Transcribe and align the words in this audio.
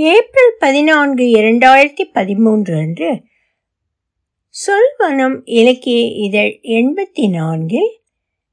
April 0.00 0.54
பதினான்கு 0.58 1.24
இரண்டாயிரத்தி 1.24 2.02
பதிமூன்று 2.12 2.76
அன்று 2.76 3.22
சொல்வனம் 4.54 5.40
இலக்கிய 5.44 6.06
இதழ் 6.06 6.58
எண்பத்தி 6.62 7.30
நான்கில் 7.30 8.00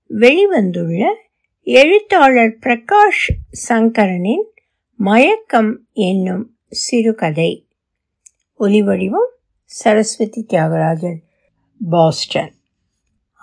வெளிவந்துள்ள 0.09 1.13
எழுத்தாளர் 1.63 2.57
பிரகாஷ் 2.59 3.31
சங்கரனின் 3.51 4.43
மயக்கம் 4.95 5.85
என்னும் 5.91 6.57
சிறுகதை. 6.69 7.67
ஒலிவடிவம் 8.59 9.29
சரஸ்வதி 9.63 10.45
தியாகராஜன். 10.49 11.19
பாஸ்டன். 11.89 12.53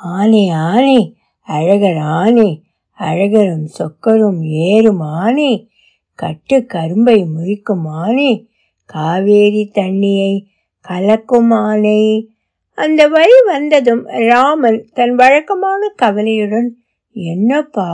ஆனே 0.04 0.52
ஆனே 0.52 1.14
அழகர் 1.46 1.96
ஆனே 1.96 2.60
அழகரும் 2.98 3.68
சொக்கரும் 3.78 4.42
ஏறும் 4.42 5.00
ஆனே 5.00 5.72
கட்டு 6.14 6.66
கரும்பை 6.66 7.24
முறிக்கும் 7.24 7.86
ஆனை 7.86 8.48
காவேரி 8.84 9.70
தண்ணியை 9.74 10.44
கலக்கும் 10.80 11.50
ஆனை 11.50 12.30
அந்த 12.74 13.08
வரி 13.08 13.42
வந்ததும் 13.44 14.04
ராமன் 14.04 14.88
தன் 14.94 15.14
வழக்கமான 15.14 15.88
கவலையுடன் 15.88 16.76
என்னப்பா 17.12 17.90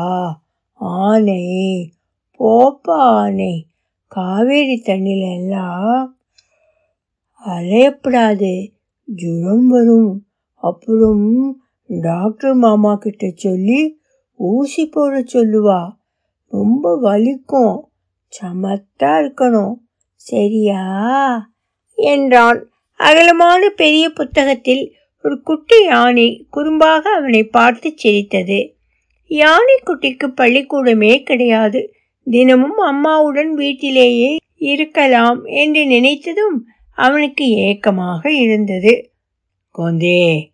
ஆனை 0.74 1.44
போப்பா 2.38 2.98
ஆனை 3.20 3.66
காவேரி 4.06 4.82
தண்ணில 4.84 5.34
எல்லாம் 5.34 6.16
அலையப்படாது 7.46 8.68
ஜுரம் 9.04 9.66
வரும். 9.66 10.26
அப்புறம் 10.54 11.60
டாக்டர் 11.86 12.54
மாமா 12.54 12.94
கிட்ட 12.94 13.30
சொல்லி 13.34 14.00
ஊசி 14.34 14.86
போட 14.86 15.20
சொல்லுவா. 15.20 15.92
ரொம்ப 16.48 16.98
வலிக்கும். 17.02 17.89
சமத்தா 18.32 19.10
இருக்கணும். 19.20 19.74
சரியா? 20.14 20.82
என்றான். 21.94 22.68
அகலமான 23.00 23.68
பெரிய 23.68 24.10
புத்தகத்தில் 24.10 24.94
ஒரு 25.22 25.42
குட்டி 25.42 25.84
யானை 25.84 26.46
குறும்பாக 26.56 27.00
அவனை 27.00 27.44
பார்த்து 27.44 27.92
சிரித்தது. 27.96 28.76
யானை 29.26 29.80
குட்டிக்கு 29.86 30.26
பள்ளிக்கூடமே 30.36 31.22
கிடையாது. 31.22 31.94
தினமும் 32.24 32.76
அம்மாவுடன் 32.76 33.54
வீட்டிலேயே 33.54 34.36
இருக்கலாம் 34.56 35.44
என்று 35.44 35.84
நினைத்ததும் 35.84 36.56
அவனுக்கு 36.90 37.44
ஏக்கமாக 37.44 38.32
இருந்தது. 38.32 39.10
கோந்தே 39.74 40.52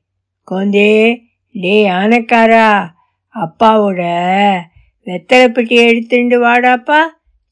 கோந்தே 0.49 1.23
டே 1.53 1.89
யானைக்காரா 1.89 2.89
அப்பாவோட 3.35 4.01
வெத்தலை 5.07 5.49
பெட்டி 5.49 5.77
எடுத்துட்டு 5.77 6.37
வாடாப்பா. 6.43 7.01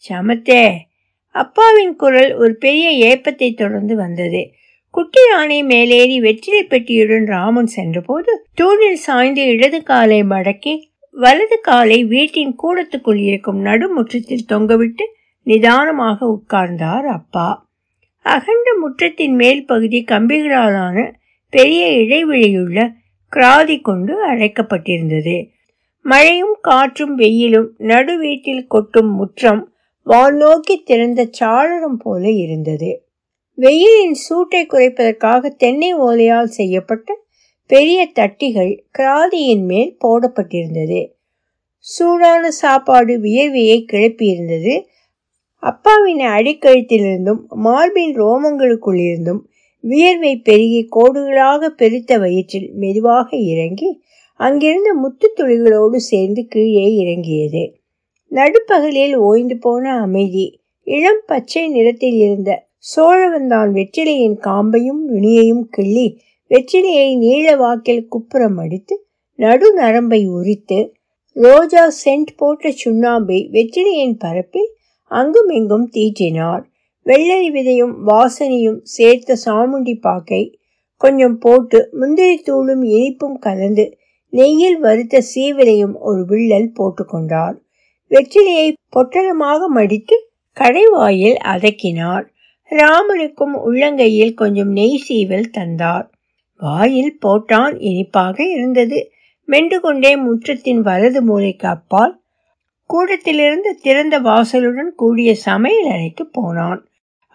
சமத்தே. 0.09 0.71
அப்பாவின் 1.31 1.97
குரல் 1.97 2.35
ஒரு 2.35 2.55
பெரிய 2.55 2.87
ஏப்பத்தை 3.09 3.55
தொடர்ந்து 3.55 3.97
வந்தது. 3.97 4.51
குட்டி 4.91 5.21
யானை 5.31 5.63
மேலேறி 5.63 6.21
வெற்றிலை 6.21 6.65
பெட்டியுடன் 6.65 7.27
ராமன் 7.27 7.67
சென்றபோது 7.67 8.47
தூணில் 8.55 8.95
சாய்ந்து 8.95 9.47
இடது 9.47 9.83
காலை 9.83 10.23
மடக்கி 10.23 10.75
வலது 11.11 11.61
காலை 11.61 12.05
வீட்டின் 12.05 12.57
கூடத்துக்குள் 12.63 13.21
இருக்கும் 13.23 13.61
நடுமுற்றத்தில் 13.65 14.49
தொங்கவிட்டு 14.49 15.05
நிதானமாக 15.43 16.27
உட்கார்ந்தார் 16.27 17.07
அப்பா. 17.07 17.69
அகண்ட 18.21 18.69
முற்றத்தின் 18.83 19.35
மேல் 19.35 19.65
பகுதி 19.65 20.05
கம்பிகளாலான 20.09 21.13
பெரிய 21.49 21.91
இடைவெளியுள்ள 21.91 22.93
கிராதி 23.29 23.81
கொண்டு 23.81 24.33
அழைக்கப்பட்டிருந்தது. 24.33 25.49
மழையும் 26.01 26.57
காற்றும் 26.61 27.15
வெயிலும் 27.15 27.75
நடு 27.79 28.19
வீட்டில் 28.19 28.67
கொட்டும் 28.67 29.13
முற்றம் 29.15 29.74
வானோக்கி 30.07 30.83
திறந்த 30.85 31.31
சாளரம் 31.41 31.99
போல 31.99 32.31
இருந்தது. 32.31 32.91
வெயிலின் 33.59 34.15
சூட்டை 34.15 34.67
குறைப்பதற்காக 34.67 35.51
தென்னை 35.57 35.95
ஓலையால் 35.95 36.55
செய்யப்பட்ட 36.59 37.23
பெரிய 37.67 38.13
தட்டிகள் 38.15 38.73
கிராதியின் 38.99 39.65
மேல் 39.65 39.97
போடப்பட்டிருந்தது. 40.05 41.01
சூடான 41.79 42.51
சாப்பாடு 42.51 43.19
வியர்வையை 43.19 43.79
கிளப்பியிருந்தது. 43.93 44.75
அப்பாவின் 45.63 46.19
அடிக்கழுத்திலிருந்தும் 46.19 47.47
மார்பின் 47.47 48.15
ரோமங்களுக்குள் 48.21 49.01
இருந்தும் 49.05 49.49
வியர்வை 49.81 50.37
பெருகி 50.37 50.89
கோடுகளாக 50.97 51.67
பெருத்த 51.67 52.19
வயிற்றில் 52.19 52.69
மெதுவாக 52.75 53.37
இறங்கி 53.37 54.03
அங்கிருந்த 54.41 54.95
முத்து 54.95 55.33
துளிகளோடு 55.37 55.97
சேர்ந்து 55.97 56.47
கீழே 56.47 56.87
இறங்கியது. 56.95 57.63
நடுப்பகலில் 58.31 59.17
ஓய்ந்து 59.17 59.57
போன 59.59 60.01
அமைதி. 60.01 60.61
இளம் 60.87 61.23
பச்சை 61.27 61.69
நிறத்தில் 61.69 62.17
இருந்த 62.17 62.51
சோழவந்தான் 62.97 63.71
வெற்றிலையின் 63.71 64.39
காம்பையும் 64.41 65.03
நுனியையும் 65.09 65.65
கிள்ளி 65.71 66.21
வெற்றிலையை 66.51 67.17
நீள 67.17 67.57
வாக்கில் 67.57 68.09
குப்புறம் 68.09 68.57
அடித்து 68.57 69.07
நடு 69.39 69.75
நரம்பை 69.75 70.27
உரித்து 70.29 70.93
ரோஜா 71.37 71.93
சென்ட் 72.05 72.33
போட்ட 72.37 72.69
சுண்ணாம்பை 72.69 73.39
வெற்றிலையின் 73.51 74.17
பரப்பில் 74.19 74.71
அங்கும் 75.11 75.49
இங்கும் 75.49 75.89
தீட்டினார். 75.93 76.63
வெள்ளரி 77.07 77.49
விதையும் 77.57 77.95
வாசனையும் 78.07 78.79
சேர்த்த 78.83 79.37
சாமுண்டி 79.45 80.01
பாக்கை 80.01 80.59
கொஞ்சம் 81.01 81.39
போட்டு 81.39 81.89
முந்திரி 81.93 82.37
தூளும் 82.39 82.83
இனிப்பும் 82.83 83.39
கலந்து 83.39 83.85
நெய்யில் 84.33 84.79
வறுத்த 84.79 85.23
சீவிலையும் 85.35 85.97
ஒரு 86.01 86.25
வில்லல் 86.27 86.73
போட்டுக்கொண்டார். 86.79 87.57
வெற்றிலையை 88.11 88.69
பொட்டலமாக 88.97 89.67
மடித்து 89.67 90.17
கடைவாயில் 90.57 91.39
அதக்கினார். 91.45 92.25
ராமனுக்கும் 92.71 93.55
உள்ளங்கையில் 93.67 94.35
கொஞ்சம் 94.35 94.73
நெய் 94.73 95.03
சீவல் 95.09 95.51
தந்தார். 95.51 96.07
வாயில் 96.61 97.19
போட்டான் 97.27 97.75
இனிப்பாக 97.79 98.37
இருந்தது. 98.51 98.99
மென்று 99.49 99.81
கொண்டே 99.81 100.13
முற்றத்தின் 100.17 100.81
வலது 100.81 101.21
மூலைக்கு 101.23 101.69
அப்பால் 101.69 102.15
கூடத்திலிருந்து 102.91 103.71
திறந்த 103.83 104.21
வாசலுடன் 104.21 104.91
கூடிய 104.95 105.35
சமையல் 105.35 105.91
அறைக்கு 105.91 106.27
போனான். 106.27 106.81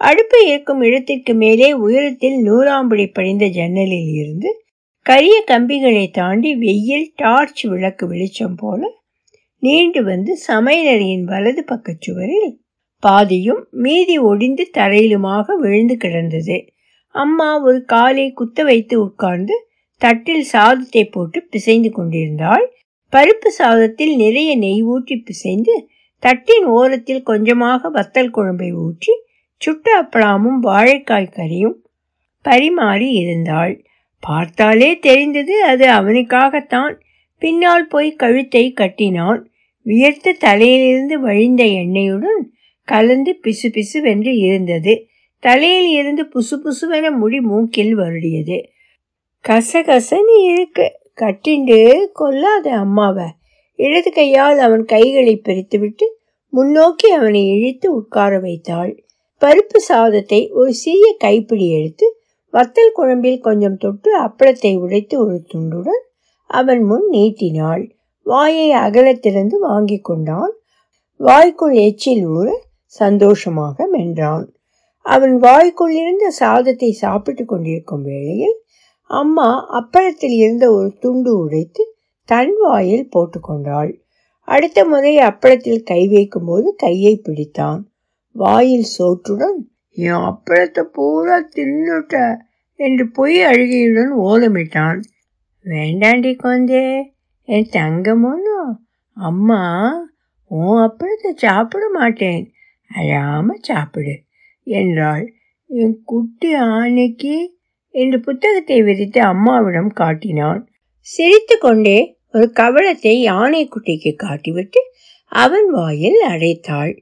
அடுப்பு 0.01 0.47
இருக்கும் 0.47 0.81
இடத்திற்கு 0.81 1.33
மேலே 1.33 1.73
உயரத்தில் 1.73 2.37
நூறாம்படி 2.45 3.13
படிந்த 3.13 3.45
ஜன்னலில் 3.47 4.11
இருந்து 4.13 4.49
கரிய 5.05 5.43
கம்பிகளை 5.47 6.11
தாண்டி 6.11 6.55
வெயில் 6.55 7.11
டார்ச் 7.15 7.61
விளக்கு 7.63 8.07
வெளிச்சம் 8.07 8.55
போல 8.55 8.81
நீண்டு 9.61 10.03
வந்து 10.03 10.39
சமையலறையின் 10.47 11.23
வலது 11.23 11.63
பக்கச் 11.67 12.01
சுவரில் 12.01 12.51
பாதியும் 12.99 13.67
மீதி 13.71 14.19
ஒடிந்து 14.19 14.71
தரையிலுமாக 14.77 15.45
விழுந்து 15.55 15.97
கிடந்தது. 15.97 16.57
அம்மா 17.07 17.61
ஒரு 17.61 17.83
காலை 17.83 18.33
குத்த 18.33 18.63
வைத்து 18.63 19.01
உட்கார்ந்து 19.01 19.55
தட்டில் 19.97 20.43
சாதத்தை 20.43 21.05
போட்டு 21.05 21.43
பிசைந்து 21.49 21.89
கொண்டிருந்தாள். 21.89 22.65
பருப்பு 23.13 23.47
சாதத்தில் 23.57 24.15
நிறைய 24.15 24.55
நெய் 24.55 24.83
ஊற்றி 24.83 25.15
பிசைந்து 25.17 25.87
தட்டின் 26.19 26.65
ஓரத்தில் 26.65 27.23
கொஞ்சமாக 27.23 27.89
வத்தல் 27.89 28.33
குழம்பை 28.37 28.71
ஊற்றி 28.73 29.13
சுட்ட 29.57 29.85
அப்பளாமும் 30.01 30.59
வாழைக்காய் 30.63 31.33
கறியும் 31.35 31.77
பரிமாறி 32.41 33.11
இருந்தாள். 33.11 33.73
பார்த்தாலே 34.19 34.99
தெரிந்தது 34.99 35.63
அது 35.63 35.85
அவனுக்காகத்தான். 35.89 36.93
பின்னால் 37.41 37.87
போய் 37.87 38.11
கழுத்தை 38.15 38.73
கட்டினான். 38.73 39.48
வியர்த்த 39.81 40.31
தலையிலிருந்து 40.31 41.19
வழிந்த 41.19 41.63
எண்ணெயுடன் 41.63 42.41
கலந்து 42.83 43.39
பிசு 43.43 43.67
பிசுவென்று 43.69 44.37
இருந்தது. 44.37 45.07
தலையில் 45.39 45.91
இருந்து 45.91 46.23
புசு 46.23 46.55
புசுவென 46.63 47.17
முடி 47.17 47.39
மூக்கில் 47.41 47.97
வருடியது. 47.97 48.63
கசகசன்னு 49.45 50.53
இருக்கு. 50.53 50.91
கட்டிண்டு 51.21 52.05
கொல்லாத 52.19 52.67
அம்மாவை. 52.67 53.25
இடது 53.75 54.11
கையால் 54.11 54.57
அவன் 54.57 54.85
கைகளை 54.85 55.41
பிரித்துவிட்டு 55.45 56.05
முன்னோக்கி 56.49 57.09
அவனை 57.11 57.47
இழுத்து 57.47 57.95
உட்கார 57.95 58.39
வைத்தாள். 58.39 59.03
பருப்பு 59.41 59.77
சாதத்தை 59.77 60.49
ஒரு 60.49 60.73
சிறிய 60.73 61.15
கைப்பிடி 61.17 61.67
எடுத்து 61.71 62.13
வத்தல் 62.53 62.91
குழம்பில் 62.93 63.39
கொஞ்சம் 63.39 63.77
தொட்டு 63.77 64.23
அப்பளத்தை 64.23 64.77
உடைத்து 64.77 65.19
ஒரு 65.19 65.45
துண்டுடன் 65.53 66.03
அவன் 66.45 66.81
முன் 66.83 67.07
நீட்டினாள். 67.09 67.95
வாயை 68.29 68.67
அகலத்திலிருந்து 68.79 69.57
வாங்கி 69.61 69.97
கொண்டான். 70.01 70.53
வாய்க்குள் 71.19 71.75
எச்சில் 71.79 72.25
ஊற 72.29 72.47
சந்தோஷமாக 72.95 73.87
மென்றான். 73.93 74.45
அவன் 75.05 75.35
வாய்க்குள் 75.37 75.93
இருந்த 75.93 76.25
சாதத்தை 76.39 76.89
சாப்பிட்டு 77.01 77.43
கொண்டிருக்கும் 77.45 78.03
வேளையில் 78.03 78.57
அம்மா 79.09 79.49
அப்பளத்தில் 79.79 80.35
இருந்த 80.39 80.65
ஒரு 80.71 80.89
துண்டு 80.99 81.31
உடைத்து 81.37 81.83
தன் 82.29 82.53
வாயில் 82.59 83.09
போட்டுக்கொண்டாள் 83.13 83.91
அடுத்த 84.47 84.79
முறை 84.85 85.13
அப்பளத்தில் 85.29 85.83
கை 85.83 86.01
வைக்கும் 86.07 86.47
போது 86.47 86.67
கையை 86.75 87.13
பிடித்தான். 87.25 87.81
வாயில் 88.35 88.87
சோற்றுடன் 88.95 89.59
என் 89.97 90.25
அப்பளத்தை 90.31 90.83
பூரா 90.95 91.37
தின்னுட்ட 91.55 92.15
என்று 92.79 93.05
பொய் 93.11 93.39
அழுகையுடன் 93.41 94.13
ஓலமிட்டான் 94.25 94.99
வேண்டாண்டி 95.65 96.31
கொந்தே 96.35 96.85
என் 97.51 97.69
தங்கமோனோ? 97.71 98.59
அம்மா 99.17 99.61
உன் 100.51 100.77
அப்பளத்தை 100.77 101.29
சாப்பிட 101.35 101.89
மாட்டேன். 101.93 102.51
அழாம 102.95 103.47
சாப்பிடு. 103.61 104.13
என்றாள். 104.63 105.33
என் 105.69 106.01
குட்டி 106.05 106.55
ஆனைக்கு 106.55 107.35
என்று 107.93 108.19
புத்தகத்தை 108.19 108.83
விரித்து 108.83 109.21
அம்மாவிடம் 109.21 109.91
காட்டினான். 109.93 110.61
சிரித்து 110.99 111.57
கொண்டே 111.57 112.17
ஒரு 112.31 112.51
கவளத்தை 112.51 113.21
யானை 113.21 113.61
குட்டிக்கு 113.67 114.13
காட்டிவிட்டு 114.23 114.81
அவன் 115.31 115.69
வாயில் 115.69 116.21
அடைத்தாள். 116.27 116.93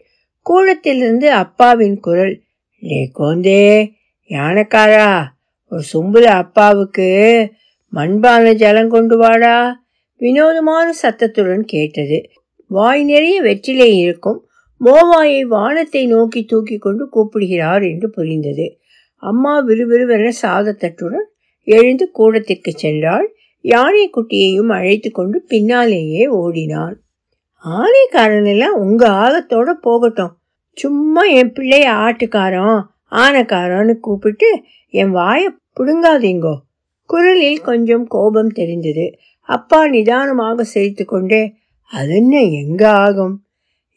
கூடத்திலிருந்து 0.46 1.28
அப்பாவின் 1.34 2.00
குரல் 2.00 2.42
டே 2.80 3.12
கோந்தே 3.20 3.92
யானைக்காரா 4.30 5.10
ஒரு 5.72 5.84
சும்புல 5.94 6.26
அப்பாவுக்கு 6.36 7.10
மண்பான 7.94 8.54
ஜலம் 8.54 8.90
கொண்டு 8.90 9.18
வாடா. 9.18 9.86
வினோதமான 10.18 10.94
சத்தத்துடன் 10.94 11.64
கேட்டது. 11.64 12.30
வாய் 12.68 13.04
நிறைய 13.04 13.42
வெற்றிலே 13.42 13.96
இருக்கும். 13.96 14.48
மோவாயை 14.86 15.42
வானத்தை 15.42 16.06
நோக்கி 16.06 16.44
தூக்கி 16.44 16.78
கொண்டு 16.78 17.10
கூப்பிடுகிறார் 17.10 17.84
என்று 17.84 18.10
புரிந்தது. 18.10 18.80
அம்மா 19.16 19.66
விறுவிறுவென 19.66 20.32
சாதத்தட்டுடன் 20.42 21.28
எழுந்து 21.64 22.12
கூடத்திற்கு 22.12 22.72
சென்றாள். 22.82 23.26
யானை 23.62 24.10
குட்டியையும் 24.10 24.70
அழைத்து 24.70 25.12
கொண்டு 25.12 25.42
பின்னாலேயே 25.42 26.28
ஓடினான் 26.28 26.96
ஆனைக்காரனெல்லாம் 27.64 28.76
உங்க 28.78 29.08
ஆகத்தோட 29.10 29.72
போகட்டும். 29.72 30.38
சும்மா 30.74 31.24
என் 31.24 31.52
பிள்ளைய 31.52 31.88
ஆட்டுக்காரன் 31.88 32.82
ஆனைக்காரன்னு 33.12 33.94
கூப்பிட்டு 33.94 34.62
என் 34.90 35.10
வாயை 35.10 35.50
பிடுங்காதீங்கோ. 35.80 36.56
குரலில் 37.06 37.62
கொஞ்சம் 37.62 38.06
கோபம் 38.08 38.48
தெரிந்தது. 38.48 39.06
அப்பா 39.50 39.88
நிதானமாக 39.88 40.64
சிரித்து 40.64 41.06
கொண்டே 41.06 41.42
அதென்ன 41.92 42.42
எங்க 42.62 42.84
ஆகும்? 42.98 43.36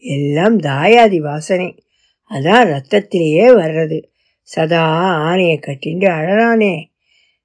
எல்லாம் 0.05 0.57
தாயாதி 0.61 1.19
வாசனை. 1.21 1.69
அதான் 2.31 2.67
ரத்தத்திலேயே 2.67 3.47
வர்றது. 3.55 3.99
சதா 4.49 4.83
ஆனையை 5.31 5.57
கட்டிண்டு 5.59 6.07
அழறானே. 6.11 6.75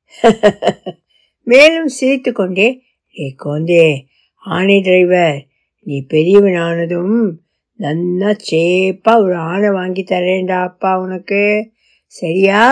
மேலும் 1.48 1.88
சிரித்து 1.88 2.32
கொண்டே 2.32 2.68
ஏ 3.18 3.36
கோந்தே 3.46 3.88
ஆனை 4.46 4.78
டிரைவர் 4.82 5.38
நீ 5.88 6.06
பெரியவனானதும் 6.10 7.18
நன்னா 7.80 8.32
சேப்பா 8.50 9.14
ஒரு 9.22 9.36
ஆணை 9.36 9.70
வாங்கி 9.70 10.04
தரேன்டா 10.04 10.60
அப்பா 10.64 10.92
உனக்கு. 11.00 11.42
சரியா? 12.08 12.64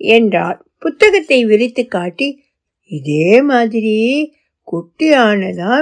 என்றார் 0.00 0.58
புத்தகத்தை 0.78 1.38
விரித்து 1.44 1.82
காட்டி 1.86 2.28
இதே 2.90 3.42
மாதிரி 3.42 3.96
குட்டி 4.66 5.08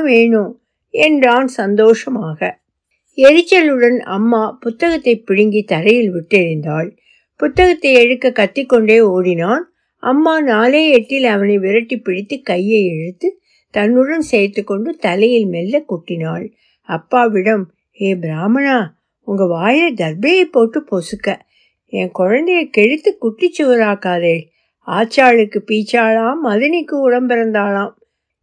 வேணும் 0.02 0.52
என்றான் 0.94 1.48
சந்தோஷமாக. 1.60 2.40
எரிச்சலுடன் 3.19 3.98
அம்மா 4.16 4.42
புத்தகத்தை 4.60 5.14
பிடுங்கி 5.16 5.62
தரையில் 5.62 6.12
விட்டெறிந்தாள். 6.14 6.88
புத்தகத்தை 7.40 7.92
எடுக்க 7.92 8.32
கத்திக்கொண்டே 8.40 8.98
ஓடினான். 9.00 9.64
அம்மா 10.02 10.34
நாலே 10.40 10.82
எட்டில் 10.90 11.25
அவனை 11.25 11.56
விரட்டி 11.58 11.96
பிடித்து 11.96 12.36
கையை 12.42 12.81
இழுத்து 12.86 13.28
தன்னுடன் 13.75 14.20
சேர்த்து 14.20 14.64
கொண்டு 14.64 14.90
தலையில் 14.96 15.46
மெல்ல 15.46 15.75
குட்டினாள். 15.81 16.44
அப்பாவிடம் 16.88 17.64
ஏ 18.00 18.10
பிராமணா 18.14 18.78
உங்க 19.28 19.46
வாயை 19.46 19.88
தர்பையை 19.94 20.44
போட்டு 20.44 20.78
பொசுக்க. 20.90 21.28
என் 21.92 22.12
குழந்தைய 22.19 22.62
கெழுத்து 22.70 23.10
குட்டிச்சுவராக்காதே 23.22 24.36
ஆச்சாளுக்கு 24.86 25.58
பீச்சாளாம் 25.69 26.40
மதினிக்கு 26.44 26.96
உடம்பிறந்தாளாம். 27.08 27.94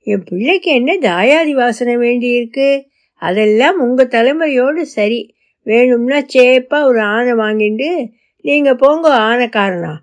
என் 0.07 0.23
பிள்ளைக்கு 0.23 0.71
என்ன 0.71 0.91
தாயாதி 0.97 1.51
வாசனை 1.51 1.97
வேண்டியிருக்கு? 1.97 2.69
அதெல்லாம் 3.21 3.79
உங்கள் 3.79 4.07
தலைமுறையோடு 4.07 4.81
சரி. 4.81 5.35
வேணும்னா 5.67 6.19
சேப்பாக 6.33 6.83
ஒரு 6.83 7.01
ஆணை 7.01 7.33
வாங்கிட்டு 7.33 7.89
நீங்கள் 8.45 8.75
போங்க 8.75 9.07
ஆனைக்காரனா. 9.17 9.93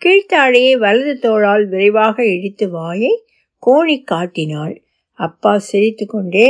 கீழ்த்தாடையை 0.00 0.72
வலது 0.78 1.14
தோளால் 1.22 1.64
விரைவாக 1.68 2.24
இடித்து 2.24 2.70
வாயை 2.70 3.24
கோணி 3.62 4.04
காட்டினாள். 4.04 4.74
அப்பா 5.18 5.58
சிரித்து 5.58 6.06
கொண்டே 6.06 6.48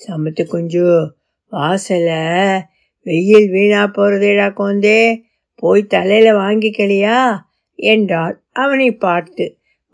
சமத்து 0.00 0.44
குஞ்சு 0.46 0.84
வாசலை 1.52 2.22
வெயில் 3.06 3.48
வீணா 3.50 3.82
போகிறதேடா 3.86 4.48
கோந்தே. 4.52 5.00
போய் 5.54 5.82
தலையில் 5.84 6.34
வாங்கிக்கலையா? 6.34 7.18
என்றார் 7.78 8.36
அவனை 8.52 8.88
பார்த்து 8.92 9.44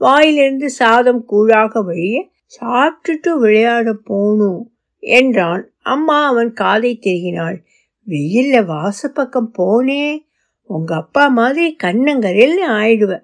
வாயிலிருந்து 0.01 0.69
சாதம் 0.71 1.23
கூழாக 1.31 1.83
வழிய 1.85 2.17
சாப்பிட்டுட்டு 2.58 3.38
விளையாட 3.38 3.93
போகணும் 3.93 4.73
என்றான். 4.99 5.70
அம்மா 5.82 6.26
அவன் 6.26 6.52
காதை 6.52 6.99
திருகினாள். 7.02 7.62
வெயில்ல 8.06 8.64
வாசப்பக்கம் 8.64 9.50
போனே. 9.58 10.19
உங்க 10.62 10.94
அப்பா 10.94 11.29
மாதிரி 11.29 11.76
கண்ணங்கரையில் 11.82 12.69
ஆயிடுவ. 12.69 13.23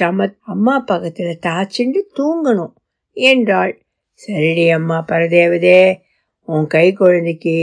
சமத் 0.00 0.36
அம்மா 0.40 0.84
பக்கத்துல 0.88 1.34
தாச்சிண்டு 1.46 2.00
தூங்கணும் 2.16 2.72
என்றாள். 3.10 3.82
சரிடி 4.26 4.72
அம்மா 4.72 5.04
பரதேவதே 5.08 6.00
உன் 6.40 6.66
கை 6.66 6.92
குழந்தைக்கு 6.92 7.56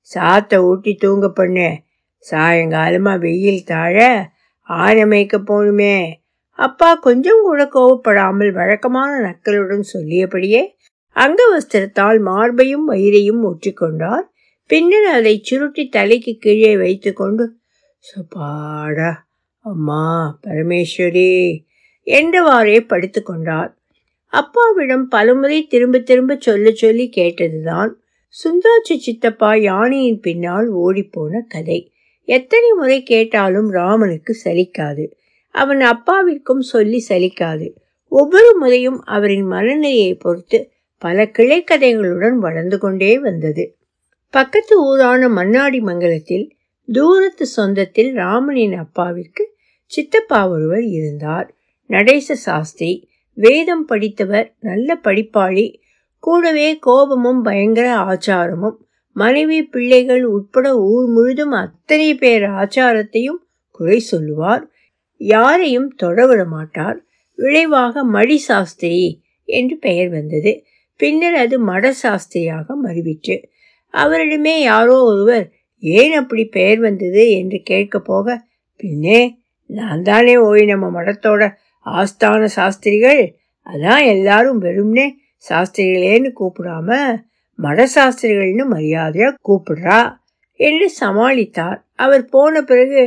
சாத்தை 0.00 0.58
ஊட்டி 0.58 0.94
தூங்க 0.94 1.30
பண்ணு. 1.30 1.82
சாயங்காலமா 2.30 3.18
வெயில் 3.18 3.64
தாழ 3.64 4.28
ஆரமைக்க 4.68 5.38
போகணுமே 5.38 6.22
அப்பா 6.58 6.94
கொஞ்சம் 6.94 7.42
கூட 7.42 7.62
கோவப்படாமல் 7.64 8.52
வழக்கமான 8.52 9.12
நக்கலுடன் 9.24 9.84
சொல்லியபடியே 9.92 10.62
அங்கவஸ்திரத்தால் 11.16 12.18
மார்பையும் 12.20 12.86
வயிறையும் 12.88 13.42
ஒற்றிக்கொண்டார். 13.44 14.24
பின்னர் 14.70 15.08
அதை 15.14 15.40
சுருட்டி 15.42 15.88
தலைக்கு 15.88 16.36
கீழே 16.40 16.76
வைத்துக்கொண்டு 16.76 17.44
சப்பாடா 18.04 19.12
அம்மா 19.64 20.38
பரமேஸ்வரி 20.46 21.32
என்றவாறே 22.06 22.78
படுத்துக்கொண்டார் 22.88 23.70
அப்பாவிடம் 24.32 25.04
பலமுறை 25.08 25.66
திரும்ப 25.66 25.98
திரும்ப 25.98 26.36
சொல்ல 26.38 26.70
சொல்லி 26.72 27.10
கேட்டதுதான் 27.16 27.92
சுந்தாச்சி 28.34 28.96
சித்தப்பா 28.96 29.54
யானையின் 29.54 30.20
பின்னால் 30.20 30.68
ஓடிப்போன 30.74 31.40
கதை. 31.48 31.92
எத்தனை 32.28 32.70
முறை 32.70 33.02
கேட்டாலும் 33.02 33.68
ராமனுக்கு 33.70 34.32
சலிக்காது. 34.44 35.04
அவன் 35.54 35.80
அப்பாவிற்கும் 35.80 36.62
சொல்லி 36.64 37.00
சலிக்காது. 37.08 37.66
ஒவ்வொரு 38.12 38.56
முறையும் 38.58 39.00
அவரின் 39.06 39.46
மனநிலையை 39.46 40.14
பொறுத்து 40.14 40.58
பல 40.98 41.24
கிளைக்கதைகளுடன் 41.38 42.36
வளர்ந்து 42.38 42.78
கொண்டே 42.78 43.18
வந்தது. 43.18 43.64
பக்கத்து 44.30 44.74
ஊரான 44.84 45.28
மன்னாடி 45.28 45.80
மங்கலத்தில் 45.80 46.46
தூரத்து 46.88 47.44
சொந்தத்தில் 47.56 48.10
ராமனின் 48.12 48.74
அப்பாவிற்கு 48.74 49.44
சித்தப்பா 49.86 50.40
ஒருவர் 50.48 50.86
இருந்தார். 50.98 51.48
நடேச 51.90 52.34
சாஸ்திரி 52.34 52.92
வேதம் 53.36 53.84
படித்தவர் 53.84 54.48
நல்ல 54.60 54.98
படிப்பாளி 55.04 55.66
கூடவே 56.18 56.68
கோபமும் 56.78 57.42
பயங்கர 57.42 57.88
ஆச்சாரமும் 58.04 58.78
மனைவி 59.16 59.58
பிள்ளைகள் 59.64 60.24
உட்பட 60.24 60.66
ஊர் 60.90 61.06
முழுதும் 61.06 61.54
அத்தனை 61.62 62.14
பேர் 62.14 62.42
ஆச்சாரத்தையும் 62.42 63.40
குறை 63.70 63.98
சொல்லுவார். 63.98 64.64
யாரையும் 65.26 65.88
தொடவிட 66.02 66.42
மாட்டார். 66.46 66.98
விளைவாக 67.38 68.04
மடி 68.04 68.38
சாஸ்திரி 68.38 69.02
என்று 69.48 69.76
பெயர் 69.76 70.08
வந்தது. 70.08 70.52
பின்னர் 71.00 71.34
அது 71.34 71.56
மட 71.66 71.84
சாஸ்திரியாக 72.02 72.76
மறுவிற்று 72.84 73.36
அவரிடமே 73.94 74.54
யாரோ 74.62 74.96
ஒருவர் 75.02 75.46
ஏன் 75.82 76.12
அப்படி 76.12 76.44
பெயர் 76.48 76.80
வந்தது? 76.80 77.24
என்று 77.30 77.58
கேட்க 77.62 77.98
போக 78.00 78.36
பின்னே 78.80 79.20
நான் 79.70 80.02
தானே 80.02 80.34
ஓய் 80.38 80.64
நம்ம 80.64 80.86
மடத்தோட 80.96 81.42
ஆஸ்தான 81.86 82.44
சாஸ்திரிகள். 82.44 83.22
அதான் 83.66 84.04
எல்லாரும் 84.06 84.60
வெறும்னே 84.62 85.06
சாஸ்திரிகளேன்னு 85.44 86.30
கூப்பிடாம 86.40 86.90
மட 87.58 87.80
சாஸ்திரிகள்னு 87.94 88.64
மரியாதையா 88.74 89.28
கூப்பிடுறா 89.48 89.98
என்று 90.60 90.86
சமாளித்தார். 91.00 91.78
அவர் 91.96 92.24
போன 92.24 92.62
பிறகு 92.62 93.02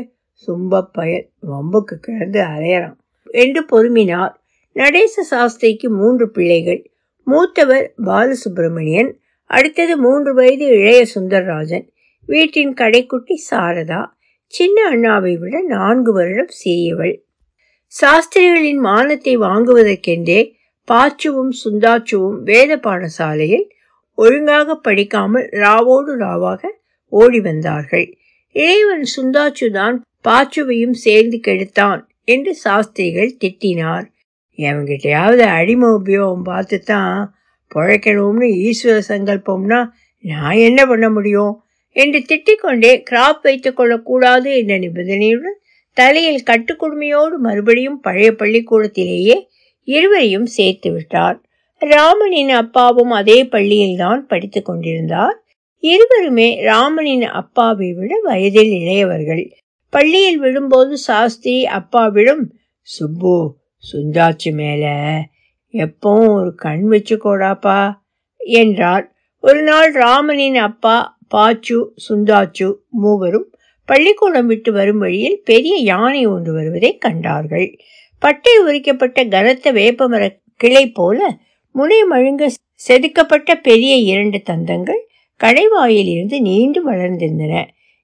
சும்ப 0.45 0.81
பயல் 0.81 1.29
வம்புக்கு 1.41 1.95
கிடந்து 1.95 2.41
அலையறான். 2.41 2.97
என்று 3.25 3.65
பொறுமினார். 3.65 4.33
நடேச 4.71 5.23
சாஸ்திரிக்கு 5.23 5.89
மூன்று 5.89 6.29
பிள்ளைகள். 6.29 6.91
மூத்தவர் 7.23 7.93
பாலசுப்பிரமணியன் 8.05 9.13
அடுத்தது 9.43 9.97
மூன்று 9.97 10.33
வயது 10.33 10.65
இளைய 10.67 11.05
சுந்தரராஜன். 11.15 11.87
வீட்டின் 12.25 12.73
கடைக்குட்டி 12.73 13.35
சாரதா. 13.51 14.05
சின்ன 14.45 14.91
அண்ணாவை 14.91 15.37
விட 15.37 15.61
நான்கு 15.61 16.13
வருடம் 16.13 16.49
சிறியவள் 16.65 17.25
சாஸ்திரிகளின் 17.85 18.79
மானத்தை 18.79 19.37
வாங்குவதற்கென்றே 19.37 20.51
பாச்சுவும் 20.83 21.51
சுந்தாச்சுவும் 21.65 22.41
வேத 22.43 22.77
பாடசாலையில் 22.77 23.69
ஒழுங்காக 24.15 24.75
படிக்காமல் 24.75 25.49
ராவோடு 25.51 26.15
ராவாக 26.19 26.65
ஓடி 27.09 27.39
வந்தார்கள். 27.39 28.16
இளைவன் 28.57 29.05
சுந்தாச்சுதான் 29.15 29.95
பாச்சுவையும் 30.27 30.95
சேர்ந்து 31.05 31.39
கெடுத்தான் 31.47 32.01
என்று 32.23 32.55
சாஸ்திரிகள் 32.55 33.37
திட்டினார். 33.43 34.05
எவங்கிட்டையாவது 34.57 35.43
அடிமை 35.57 35.89
உபயோகம் 35.89 36.41
பார்த்து 36.43 36.79
தான் 36.79 37.35
பிழைக்கணும்னு 37.75 38.47
ஈஸ்வர 38.67 39.01
சங்கல்பம்னா 39.07 39.87
நான் 40.21 40.55
என்ன 40.55 40.85
பண்ண 40.85 41.09
முடியும் 41.09 41.53
என்று 41.95 42.19
திட்டிக்கொண்டே 42.19 43.03
கிராப் 43.11 43.41
வைத்துக் 43.41 43.75
கொள்ளக்கூடாது 43.75 44.49
என்ற 44.57 44.77
நிபந்தனையுடன் 44.77 45.57
தலையில் 45.93 46.43
கட்டுக்குடுமையோடு 46.43 47.35
மறுபடியும் 47.37 47.99
பழைய 47.99 48.31
பள்ளிக்கூடத்திலேயே 48.31 49.37
இருவரையும் 49.83 50.45
சேர்த்து 50.45 50.91
விட்டார். 50.91 51.37
ராமனின் 51.79 52.49
அப்பாவும் 52.49 53.11
அதே 53.11 53.43
பள்ளியில்தான் 53.43 54.27
படித்துக் 54.27 54.65
கொண்டிருந்தார். 54.65 55.37
இருவருமே 55.83 56.61
ராமனின் 56.61 57.23
அப்பாவை 57.23 57.93
விட 57.93 58.19
வயதில் 58.23 58.71
இளையவர்கள். 58.71 59.43
பள்ளியில் 59.89 60.41
விடும்போது 60.41 60.93
சாஸ்திரி 60.93 61.65
அப்பாவிடும் 61.65 62.43
சுப்பு 62.81 63.57
சுந்தாச்சு 63.83 64.53
மேல 64.53 64.85
எப்பவும் 65.73 66.33
ஒரு 66.33 66.55
கண் 66.55 66.85
வச்சுக்கோடாப்பா 66.91 67.93
என்றார். 68.37 69.15
ஒரு 69.41 69.61
நாள் 69.61 69.91
ராமனின் 69.91 70.55
அப்பா 70.55 71.17
பாச்சு 71.35 71.77
சுந்தாச்சு 72.09 72.73
மூவரும் 72.89 73.47
பள்ளிக்கூடம் 73.85 74.47
விட்டு 74.47 74.71
வரும் 74.71 74.97
வழியில் 74.97 75.41
பெரிய 75.45 75.75
யானை 75.75 76.25
ஒன்று 76.25 76.53
வருவதை 76.53 76.97
கண்டார்கள். 76.97 77.79
பட்டை 78.19 78.57
உரிக்கப்பட்ட 78.57 79.23
கனத்த 79.25 79.71
வேப்பமர 79.71 80.23
கிளை 80.55 80.91
போல 80.91 81.37
முனை 81.75 82.03
மழுங்க 82.11 82.49
செதுக்கப்பட்ட 82.87 83.55
பெரிய 83.55 83.95
இரண்டு 83.95 84.41
தந்தங்கள் 84.45 85.01
கடைவாயிலிருந்து 85.39 86.37
நீண்டு 86.41 86.79
வளர்ந்திருந்தன. 86.91 87.55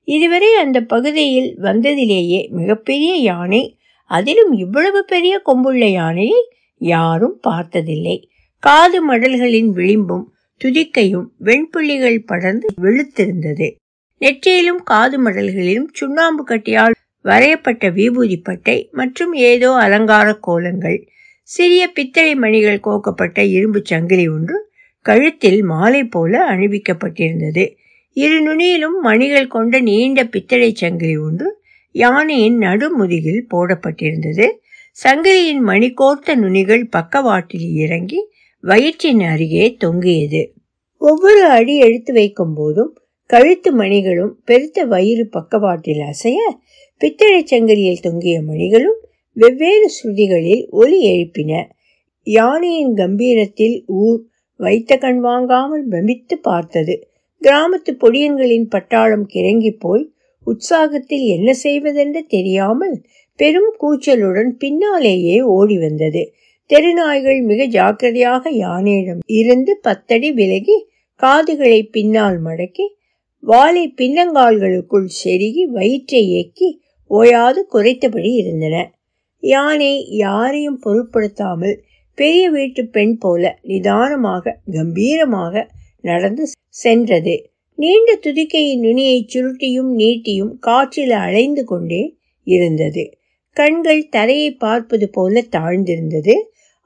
இதுவரை 0.08 0.50
அந்த 0.56 0.82
பகுதியில் 0.82 1.56
வந்ததிலேயே 1.62 2.50
மிகப்பெரிய 2.50 3.16
யானை 3.22 3.64
அதிலும் 4.12 4.52
இவ்வளவு 4.54 5.06
பெரிய 5.06 5.42
கொம்புள்ள 5.46 5.84
யானையை 5.92 6.42
யாரும் 6.82 7.38
பார்த்ததில்லை. 7.42 8.18
காது 8.60 9.00
மடல்களின் 9.10 9.72
விளிம்பும் 9.72 10.26
துதிக்கையும் 10.62 11.28
வெண்புள்ளிகள் 11.40 12.20
படர்ந்து 12.26 12.68
வெளுத்திருந்தது. 12.82 13.68
நெற்றியிலும் 14.22 14.82
காது 14.84 15.18
மடல்களிலும் 15.24 15.90
சுண்ணாம்பு 15.92 16.44
கட்டியால் 16.44 16.96
வரையப்பட்ட 17.26 17.90
விபூதி 17.92 18.38
பட்டை 18.38 18.90
மற்றும் 18.92 19.34
ஏதோ 19.34 19.70
அலங்கார 19.76 20.28
கோலங்கள் 20.42 21.00
சிறிய 21.50 21.84
பித்தளை 21.88 22.36
மணிகள் 22.36 22.80
கோக்கப்பட்ட 22.80 23.40
இரும்பு 23.48 23.80
சங்கிலி 23.84 24.28
ஒன்று 24.28 24.58
கழுத்தில் 25.04 25.62
மாலை 25.64 26.04
போல 26.04 26.34
அணிவிக்கப்பட்டிருந்தது. 26.52 27.64
இரு 28.18 28.38
நுனியிலும் 28.48 28.98
மணிகள் 29.02 29.48
கொண்ட 29.48 29.80
நீண்ட 29.80 30.26
பித்தளை 30.26 30.70
சங்கிலி 30.74 31.18
ஒன்று 31.18 31.48
யானையின் 31.96 32.58
நடுமுதுகில் 32.60 33.42
போடப்பட்டிருந்தது. 33.54 34.48
சங்கிலியின் 34.98 35.62
மணி 35.62 35.90
கோர்த்த 35.92 36.36
நுனிகள் 36.36 36.84
பக்கவாட்டில் 36.90 37.70
இறங்கி 37.76 38.20
வயிற்றின் 38.64 39.20
அருகே 39.20 39.76
தொங்கியது. 39.80 40.42
ஒவ்வொரு 40.98 41.42
அடி 41.46 41.78
எடுத்து 41.78 42.14
வைக்கும் 42.14 42.54
போதும் 42.54 42.92
கழுத்து 43.30 43.70
மணிகளும் 43.78 44.34
பெருத்த 44.46 44.84
வயிறு 44.84 45.26
பக்கவாட்டில் 45.28 46.02
அசைய 46.02 46.40
பித்தளை 47.02 47.40
சங்கிலியில் 47.52 48.04
தொங்கிய 48.08 48.42
மணிகளும் 48.42 49.00
வெவ்வேறு 49.38 49.88
ஸ்ருதிகளில் 49.96 50.64
ஒலி 50.70 51.00
எழுப்பின. 51.14 51.52
யானையின் 52.28 52.94
கம்பீரத்தில் 52.94 53.84
ஊர் 53.86 54.22
வைத்த 54.60 54.98
கண் 54.98 55.20
வாங்காமல் 55.20 55.86
பிரமித்து 55.88 56.36
பார்த்தது. 56.40 56.96
கிராமத்து 57.42 57.92
பொடியன்களின் 58.00 58.68
பட்டாளம் 58.68 59.26
கிறங்கி 59.34 59.72
போய் 59.80 60.06
உற்சாகத்தில் 60.48 61.26
என்ன 61.28 61.50
செய்வதென்று 61.54 62.22
தெரியாமல் 62.26 62.96
பெரும் 63.40 63.72
கூச்சலுடன் 63.82 64.52
பின்னாலேயே 64.58 65.38
ஓடி 65.42 65.78
வந்தது. 65.78 66.24
தெருநாய்கள் 66.70 67.40
மிக 67.42 67.66
ஜாக்கிரதையாக 67.68 68.52
யானையிடம் 68.58 69.22
இருந்து 69.28 69.80
பத்தடி 69.82 70.30
விலகி 70.32 70.78
காதுகளை 71.16 71.80
பின்னால் 71.86 72.40
மடக்கி 72.42 72.86
வாளை 73.44 73.84
பின்னங்கால்களுக்குள் 73.98 75.08
செருகி 75.24 75.64
வயிற்றை 75.68 76.22
இயக்கி 76.28 76.70
ஓயாது 77.12 77.62
குறைத்தபடி 77.74 78.32
இருந்தன. 78.34 78.76
யானை 79.44 79.94
யாரையும் 80.18 80.80
பொருட்படுத்தாமல் 80.80 81.76
பெரிய 82.18 82.44
வீட்டு 82.50 82.82
பெண் 82.88 83.16
போல 83.18 83.44
நிதானமாக 83.62 84.56
கம்பீரமாக 84.72 85.64
நடந்து 86.02 86.44
சென்றது. 86.76 87.36
நீண்ட 87.78 88.10
துதிக்கையின் 88.24 88.80
நுனியை 88.80 89.20
சுருட்டியும் 89.34 89.92
நீட்டியும் 89.96 90.54
காற்றில் 90.60 91.16
அலைந்து 91.20 91.64
கொண்டே 91.64 92.02
இருந்தது. 92.48 93.04
கண்கள் 93.56 94.04
தரையை 94.10 94.50
பார்ப்பது 94.56 95.08
போல 95.10 95.44
தாழ்ந்திருந்தது. 95.52 96.36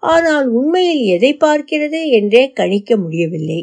ஆனால் 0.04 0.48
உண்மையில் 0.50 1.04
எதை 1.08 1.32
பார்க்கிறது 1.40 2.00
என்றே 2.10 2.44
கணிக்க 2.52 2.98
முடியவில்லை. 2.98 3.62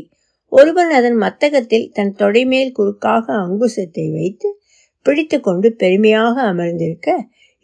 ஒருவன் 0.53 0.91
அதன் 0.91 1.19
மத்தகத்தில் 1.19 1.87
தன் 1.93 2.15
தொடைமேல் 2.15 2.73
குறுக்காக 2.73 3.27
அங்குசத்தை 3.37 4.07
வைத்து 4.13 4.49
பிடித்துக்கொண்டு 5.07 5.69
பெருமையாக 5.73 6.37
அமர்ந்திருக்க 6.43 7.09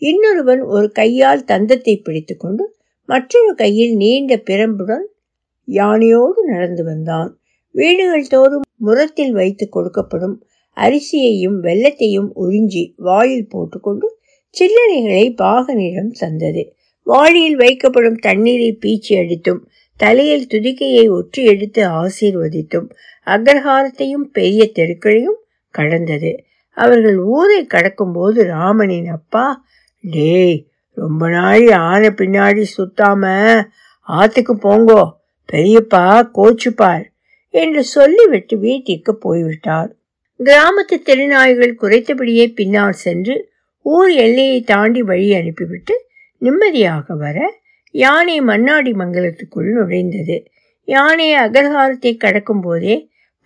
இன்னொருவன் 0.03 0.63
ஒரு 0.67 0.89
கையால் 0.93 1.49
தந்தத்தை 1.49 1.95
பிடித்துக்கொண்டு 2.03 2.65
மற்றொரு 3.11 3.53
கையில் 3.55 3.95
நீண்ட 3.97 4.33
பிரம்புடன் 4.49 5.07
யானையோடு 5.69 6.41
நடந்து 6.53 6.83
வந்தான். 6.85 7.31
வீடுகள் 7.75 8.27
தோறும் 8.27 8.67
முரத்தில் 8.77 9.33
வைத்து 9.33 9.65
கொடுக்கப்படும் 9.69 10.37
அரிசியையும் 10.77 11.59
வெள்ளத்தையும் 11.61 12.31
உறிஞ்சி 12.45 12.83
வாயில் 12.99 13.51
போட்டுக்கொண்டு 13.51 14.07
சில்லறைகளை 14.57 15.25
பாகனிடம் 15.43 16.13
தந்தது. 16.21 16.63
வாளியில் 17.07 17.59
வைக்கப்படும் 17.61 18.19
தண்ணீரை 18.19 18.71
பீச்சி 18.85 19.13
அடித்தும் 19.17 19.61
தலையில் 20.01 20.47
துதிக்கையை 20.47 21.05
ஒற்றி 21.11 21.41
எடுத்து 21.45 21.83
ஆசீர்வதித்தும் 22.03 22.89
அக்ரஹாரத்தையும் 23.27 24.27
பெரிய 24.33 24.63
தெருக்களையும் 24.79 25.39
கடந்தது. 25.75 26.33
அவர்கள் 26.77 27.19
ஊரை 27.33 27.61
கடக்கும்போது 27.67 28.41
ராமனின் 28.55 29.09
அப்பா 29.09 29.45
டேய் 30.05 30.59
ரொம்ப 31.01 31.23
நாள் 31.29 31.65
ஆனை 31.85 32.11
பின்னாடி 32.11 32.65
சுத்தாம 32.77 33.23
ஆத்துக்கு 34.09 34.55
போங்கோ. 34.63 35.03
பெரியப்பா 35.49 36.05
கோச்சுப்பார் 36.37 37.05
என்று 37.55 37.83
சொல்லிவிட்டு 37.85 38.55
வீட்டிற்கு 38.59 39.13
போய்விட்டார். 39.17 39.91
கிராமத்து 40.41 40.97
தெருநாய்கள் 41.05 41.79
குறைத்தபடியே 41.81 42.47
பின்னால் 42.55 43.01
சென்று 43.05 43.35
ஊர் 43.87 44.13
எல்லையை 44.25 44.59
தாண்டி 44.63 45.03
வழி 45.03 45.29
அனுப்பிவிட்டு 45.35 45.95
நிம்மதியாக 46.43 47.15
வர 47.15 47.39
யானை 47.95 48.37
மண்ணாடி 48.41 48.93
மங்கலத்துக்குள் 48.93 49.71
நுழைந்தது. 49.77 50.37
யானை 50.89 51.29
அகரகாரத்தை 51.35 52.13
கடக்கும் 52.17 52.61
போதே 52.61 52.97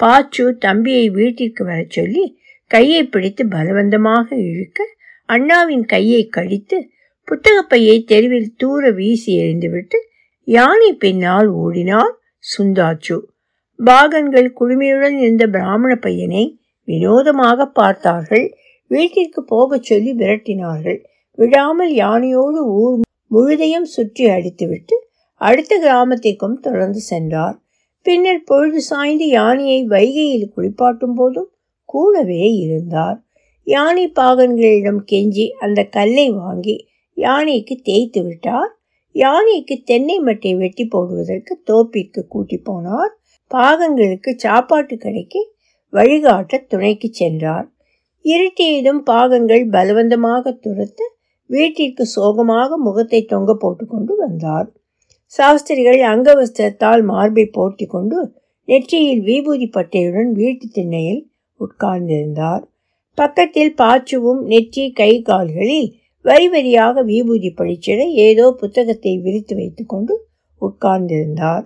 பாச்சு 0.01 0.45
தம்பியை 0.59 1.07
வீட்டிற்கு 1.11 1.63
வரச் 1.65 1.95
சொல்லி 1.97 2.25
கையை 2.71 3.03
பிடித்து 3.05 3.43
பலவந்தமாக 3.47 4.27
இழுக்க 4.49 4.79
அண்ணாவின் 5.29 5.85
கையை 5.87 6.23
கடித்து 6.29 6.79
புத்தகப்பையை 7.29 7.97
தெருவில் 8.05 8.51
தூர 8.57 8.91
வீசி 8.91 9.31
எறிந்துவிட்டு 9.43 9.99
யானை 10.49 10.91
பின்னால் 10.95 11.49
ஓடினார் 11.63 12.13
சுந்தாச்சு. 12.45 13.17
பாகன்கள் 13.79 14.49
குழுமையுடன் 14.59 15.17
இருந்த 15.19 15.45
பிராமண 15.47 15.93
பையனை 15.97 16.45
வினோதமாக 16.89 17.67
பார்த்தார்கள். 17.79 18.47
வீட்டிற்கு 18.91 19.41
போகச் 19.45 19.83
சொல்லி 19.83 20.13
விரட்டினார்கள். 20.13 20.99
விடாமல் 21.39 21.93
யானையோடு 21.95 22.61
ஊர் 22.81 23.01
முழுதையும் 23.31 23.89
சுற்றி 23.95 24.25
அடித்துவிட்டு 24.27 24.97
அடுத்த 25.41 25.73
கிராமத்திற்கும் 25.79 26.59
தொடர்ந்து 26.61 27.01
சென்றார். 27.11 27.57
பின்னர் 28.07 28.43
பொழுது 28.45 28.81
சாய்ந்து 28.81 29.27
யானையை 29.29 29.81
வைகையில் 29.87 30.53
குளிப்பாட்டும் 30.55 31.17
போதும் 31.17 31.51
கூடவே 31.89 32.45
இருந்தார். 32.65 33.19
யானை 33.67 34.05
பாகன்களிடம் 34.17 35.01
கெஞ்சி 35.11 35.47
அந்த 35.59 35.81
கல்லை 35.97 36.27
வாங்கி 36.41 36.77
யானைக்கு 37.17 37.75
தேய்த்து 37.83 38.21
விட்டார். 38.25 38.73
யானைக்கு 39.15 39.75
தென்னை 39.85 40.17
மட்டை 40.21 40.53
வெட்டி 40.57 40.85
போடுவதற்கு 40.85 41.53
தோப்பிற்கு 41.67 42.21
கூட்டி 42.27 42.59
போனார். 42.65 43.13
பாகங்களுக்கு 43.51 44.31
சாப்பாட்டு 44.37 44.97
கடைக்கு 44.99 45.41
வழிகாட்ட 45.93 46.59
துணைக்கு 46.69 47.09
சென்றார். 47.13 47.67
இருட்டியதும் 48.25 49.03
பாகங்கள் 49.03 49.65
பலவந்தமாக 49.71 50.53
துரத்து 50.61 51.05
வீட்டிற்கு 51.51 52.05
சோகமாக 52.07 52.77
முகத்தை 52.77 53.21
தொங்க 53.25 53.53
போட்டுக்கொண்டு 53.55 54.13
வந்தார். 54.17 54.69
சாஸ்திரிகள் 55.35 56.01
அங்கவஸ்திரத்தால் 56.13 57.03
மார்பை 57.03 57.45
போட்டி 57.47 57.87
கொண்டு 57.87 58.19
நெற்றியில் 58.69 59.23
வீபூதி 59.23 59.67
பட்டையுடன் 59.69 60.31
வீட்டு 60.33 60.67
திண்ணையில் 60.73 61.23
உட்கார்ந்திருந்தார். 61.61 62.63
பக்கத்தில் 63.19 63.75
பாச்சுவும் 63.75 64.41
நெற்றி 64.43 64.85
கை 64.93 65.13
கால்களில் 65.23 65.89
வரி 66.25 66.47
வரியாக 66.49 67.03
விபூதி 67.05 67.55
பழிச்சிட 67.57 68.01
ஏதோ 68.13 68.51
புத்தகத்தை 68.51 69.19
விரித்து 69.19 69.55
வைத்துக்கொண்டு 69.57 70.15
உட்கார்ந்திருந்தார். 70.61 71.65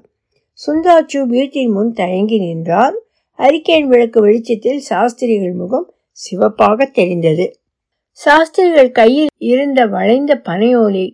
சுந்தாச்சு 0.58 1.26
வீட்டின் 1.26 1.70
முன் 1.70 1.92
தயங்கி 1.92 2.38
நின்றார். 2.38 2.96
அரிக்கேன் 3.38 3.86
விளக்கு 3.86 4.20
வெளிச்சத்தில் 4.20 4.80
சாஸ்திரிகள் 4.80 5.52
முகம் 5.52 5.94
சிவப்பாக 6.10 6.86
தெரிந்தது. 6.86 7.46
சாஸ்திரிகள் 8.10 8.90
கையில் 8.90 9.30
இருந்த 9.38 9.86
வளைந்த 9.86 10.42
பனையோலை 10.44 11.06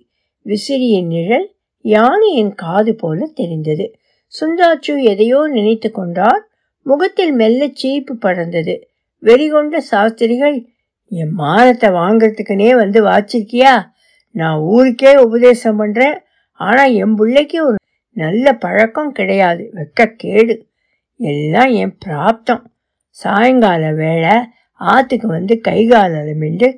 விசிறியின் 0.46 1.06
நிழல் 1.06 1.54
யானையின் 1.84 2.54
காது 2.54 2.94
போல 2.94 3.26
தெரிந்தது. 3.34 3.86
சுந்தாச்சு 4.34 4.94
எதையோ 5.02 5.48
நினைத்து 5.48 5.90
கொண்டார். 5.90 6.42
முகத்தில் 6.86 7.32
மெல்ல 7.32 7.68
சீப்பு 7.72 8.14
படர்ந்தது. 8.14 8.74
வெறிகொண்ட 9.22 9.76
சாஸ்திரிகள் 9.90 10.56
என் 11.12 11.32
மானத்தை 11.32 11.88
வாங்கறதுக்குனே 11.90 12.70
வந்து 12.76 12.98
வாச்சிருக்கியா? 13.04 13.74
நான் 14.30 14.58
ஊருக்கே 14.58 15.16
உபதேசம் 15.16 15.76
பண்றேன். 15.76 16.16
ஆனா 16.60 16.84
என் 16.84 17.14
பிள்ளைக்கு 17.14 17.66
ஒரு 17.66 17.76
நல்ல 18.16 18.52
பழக்கம் 18.52 19.12
கிடையாது. 19.12 19.70
வெக்க 19.74 20.06
கேடு. 20.16 20.54
எல்லாம் 21.20 21.72
என் 21.82 21.96
பிராப்தம். 22.06 22.62
சாயங்கால 23.08 23.94
வேளை 23.94 24.34
ஆத்துக்கு 24.80 25.26
வந்து 25.26 25.60
கை 25.60 25.86
கால் 25.86 26.14
அலமிண்டு 26.14 26.68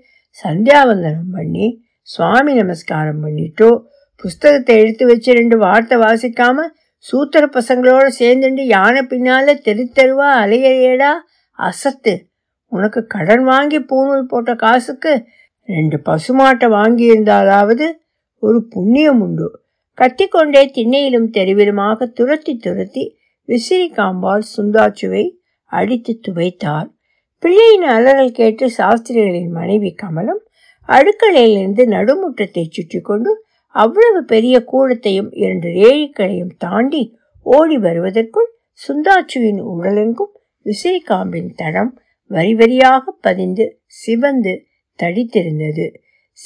சந்தியாவந்தனம் 0.44 1.30
பண்ணி 1.32 1.66
சுவாமி 2.02 2.54
நமஸ்காரம் 2.54 3.22
பண்ணிட்டோ 3.24 3.70
புஸ்தகத்தை 4.16 4.78
எடுத்து 4.78 5.06
வச்சு 5.06 5.32
ரெண்டு 5.32 5.56
வார்த்தை 5.56 5.98
வாசிக்காம 5.98 6.66
சூத்திர 6.98 7.44
பசங்களோட 7.46 8.04
சேர்ந்துட்டு 8.18 8.62
யானை 8.66 9.02
பின்னால 9.02 9.54
தெரு 9.60 9.84
தெருவா 9.94 10.28
அலையறியடா 10.42 11.12
அசத்து. 11.58 12.14
உனக்கு 12.72 13.00
கடன் 13.06 13.44
வாங்கி 13.44 13.78
பூணூல் 13.80 14.22
போட்ட 14.22 14.54
காசுக்கு 14.54 15.12
ரெண்டு 15.68 15.96
பசுமாட்டை 16.04 16.66
வாங்கியிருந்தாலாவது 16.70 17.86
ஒரு 18.42 18.58
புண்ணியம் 18.74 19.20
உண்டு. 19.20 19.48
கத்திக்கொண்டே 19.98 20.62
திண்ணையிலும் 20.70 21.28
தெருவிலுமாக 21.30 22.08
துரத்தி 22.12 22.54
துரத்தி 22.56 23.04
விசிறி 23.48 23.88
காம்பால் 23.90 24.44
சுந்தாச்சுவை 24.56 25.24
அடித்து 25.70 26.12
துவைத்தார். 26.26 26.88
பிள்ளையின் 27.42 27.86
அலறல் 27.88 28.32
கேட்டு 28.32 28.66
சாஸ்திரிகளின் 28.70 29.50
மனைவி 29.50 29.90
கமலம் 29.94 30.42
அடுக்கலையிலிருந்து 30.88 31.84
நடுமுற்றத்தை 31.86 32.64
சுற்றி 32.68 33.00
கொண்டு 33.00 33.32
அவ்வளவு 33.74 34.20
பெரிய 34.24 34.56
கூடத்தையும் 34.72 35.30
இரண்டு 35.34 35.68
ரேழிக்களையும் 35.68 36.52
தாண்டி 36.58 37.02
ஓடி 37.46 37.76
வருவதற்குள் 37.76 38.50
சுந்தாச்சுவின் 38.80 39.60
உடலெங்கும் 39.72 40.32
விசிறிக்காம்பின் 40.66 41.50
தடம் 41.54 41.92
வரி 42.26 42.54
வரியாக 42.54 42.98
பதிந்து 43.20 43.80
சிவந்து 43.86 44.66
தடித்திருந்தது. 45.02 45.94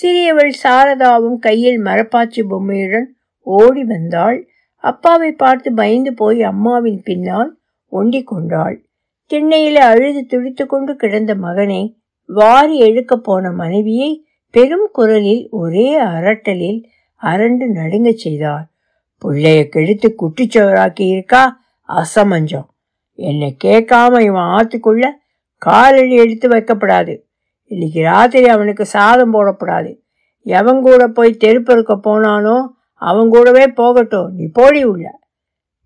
சிறியவள் 0.03 0.53
சாரதாவும் 0.63 1.39
கையில் 1.39 1.83
மரப்பாச்சி 1.83 2.43
பொம்மையுடன் 2.49 3.17
ஓடி 3.41 3.85
வந்தாள். 3.85 4.49
அப்பாவை 4.75 5.33
பார்த்து 5.33 5.73
பயந்து 5.73 6.15
போய் 6.15 6.43
அம்மாவின் 6.43 7.03
பின்னால் 7.05 7.59
ஒண்டிக் 7.89 8.27
கொண்டாள். 8.27 8.85
திண்ணையில 9.31 9.75
அழுது 9.75 10.27
துடித்து 10.27 10.67
கொண்டு 10.67 10.97
கிடந்த 10.97 11.35
மகனை 11.35 11.97
வாரி 12.27 12.81
எழுக்க 12.81 13.15
போன 13.15 13.51
மனைவியை 13.51 14.27
பெரும் 14.51 14.89
குரலில் 14.93 15.49
ஒரே 15.51 16.01
அரட்டலில் 16.01 16.85
அரண்டு 17.23 17.67
நடுங்கச் 17.67 18.19
செய்தார். 18.19 18.67
பிள்ளைய 19.23 19.69
கெடுத்து 19.69 20.15
குட்டிச்சவராக்கி 20.19 21.09
இருக்கா 21.09 21.61
அசமஞ்சம். 21.89 22.69
என்னை 23.15 23.57
கேட்காம 23.65 24.21
இவன் 24.21 24.49
ஆத்துக்குள்ள 24.57 25.19
காலடி 25.63 26.15
எடுத்து 26.15 26.47
வைக்கப்படாது. 26.49 27.15
இன்னைக்கு 27.71 28.01
ராத்திரி 28.03 28.47
அவனுக்கு 28.49 28.85
சாதம் 28.87 29.35
போடப்படாது. 29.35 29.91
எவன் 30.47 30.81
கூட 30.81 31.03
போய் 31.09 31.41
தெருப்பெருக்க 31.45 31.95
போனானோ 32.05 32.59
அவன் 33.03 33.29
கூடவே 33.29 33.65
போகட்டும் 33.67 34.31
நீ 34.35 34.45
போடி 34.53 34.85
உள்ள. 34.85 35.07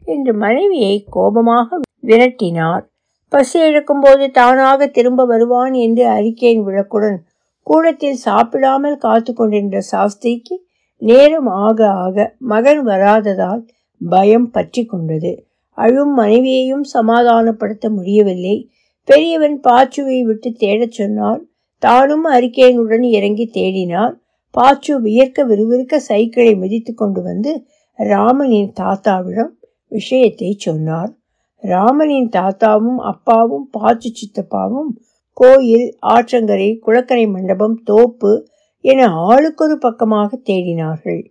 என்று 0.06 0.32
மனைவியை 0.34 0.94
கோபமாக 1.10 1.78
விரட்டினார். 2.06 2.84
பசி 3.32 3.58
இழுக்கும்போது 3.60 4.24
தானாக 4.30 4.86
திரும்ப 4.86 5.24
வருவான் 5.24 5.74
என்று 5.74 6.04
அறிக்கையின் 6.08 6.66
விளக்குடன் 6.66 7.18
கூடத்தில் 7.66 8.18
சாப்பிடாமல் 8.26 8.96
காத்து 8.96 9.30
கொண்டிருந்த 9.32 9.78
சாஸ்திரிக்கு 9.92 10.56
நேரம் 11.02 11.48
ஆக 11.66 11.78
ஆக 12.04 12.36
மகன் 12.38 12.82
வராததால் 12.86 13.62
பயம் 14.00 14.48
பற்றி 14.50 14.82
கொண்டது. 14.84 15.32
அழும் 15.78 16.12
மனைவியையும் 16.14 16.84
சமாதானப்படுத்த 16.94 17.88
முடியவில்லை. 17.88 18.56
பெரியவன் 19.04 19.60
பாச்சுவை 19.60 20.22
விட்டு 20.22 20.50
தேடச் 20.50 20.90
சொன்னார் 20.90 21.42
தானும் 21.78 22.26
அறிக்கையனுடன் 22.26 23.02
இறங்கி 23.02 23.50
தேடினார் 23.52 24.14
பாச்சு 24.54 25.00
வியர்க்க 25.00 25.46
விறுவிறுக்க 25.46 25.96
சைக்கிளை 25.96 26.54
மிதித்து 26.54 26.94
கொண்டு 26.94 27.22
வந்து 27.22 27.66
ராமனின் 27.96 28.72
தாத்தாவிடம் 28.80 29.52
விஷயத்தை 29.88 30.54
சொன்னார். 30.58 31.16
ராமனின் 31.58 32.28
தாத்தாவும் 32.28 32.96
அப்பாவும் 32.96 33.70
பாச்சு 33.78 34.10
சித்தப்பாவும் 34.20 34.90
கோயில் 35.32 35.96
ஆற்றங்கரை 36.06 36.78
குளக்கரை 36.78 37.26
மண்டபம் 37.30 37.82
தோப்பு 37.84 38.46
என 38.80 39.06
ஆளுக்கொரு 39.06 39.74
பக்கமாக 39.74 40.40
தேடினார்கள். 40.44 41.22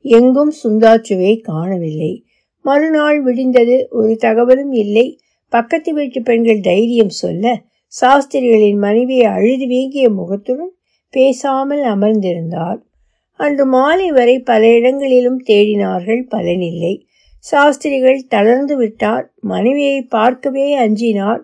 எங்கும் 0.00 0.52
சுந்தாச்சுவை 0.62 1.40
காணவில்லை. 1.40 2.24
மறுநாள் 2.60 3.24
விடிந்தது. 3.24 3.86
ஒரு 3.90 4.16
தகவலும் 4.16 4.72
இல்லை. 4.72 5.20
பக்கத்து 5.52 5.90
வீட்டு 5.92 6.20
பெண்கள் 6.22 6.60
தைரியம் 6.60 7.14
சொல்ல 7.22 7.54
சாஸ்திரிகளின் 7.92 8.78
மனைவியை 8.78 9.26
அழுது 9.36 9.66
வீங்கிய 9.66 10.06
முகத்துடன் 10.10 10.72
பேசாமல் 11.14 11.84
அமர்ந்திருந்தார் 11.86 12.80
அன்று 13.40 13.64
மாலை 13.66 14.08
வரை 14.10 14.34
பல 14.40 14.62
இடங்களிலும் 14.68 15.38
தேடினார்கள் 15.46 16.20
பலனில்லை. 16.30 16.94
சாஸ்திரிகள் 17.44 18.20
தளர்ந்து 18.26 18.74
விட்டார். 18.76 19.24
மனைவியை 19.52 19.98
பார்க்கவே 20.16 20.66
அஞ்சினார். 20.78 21.40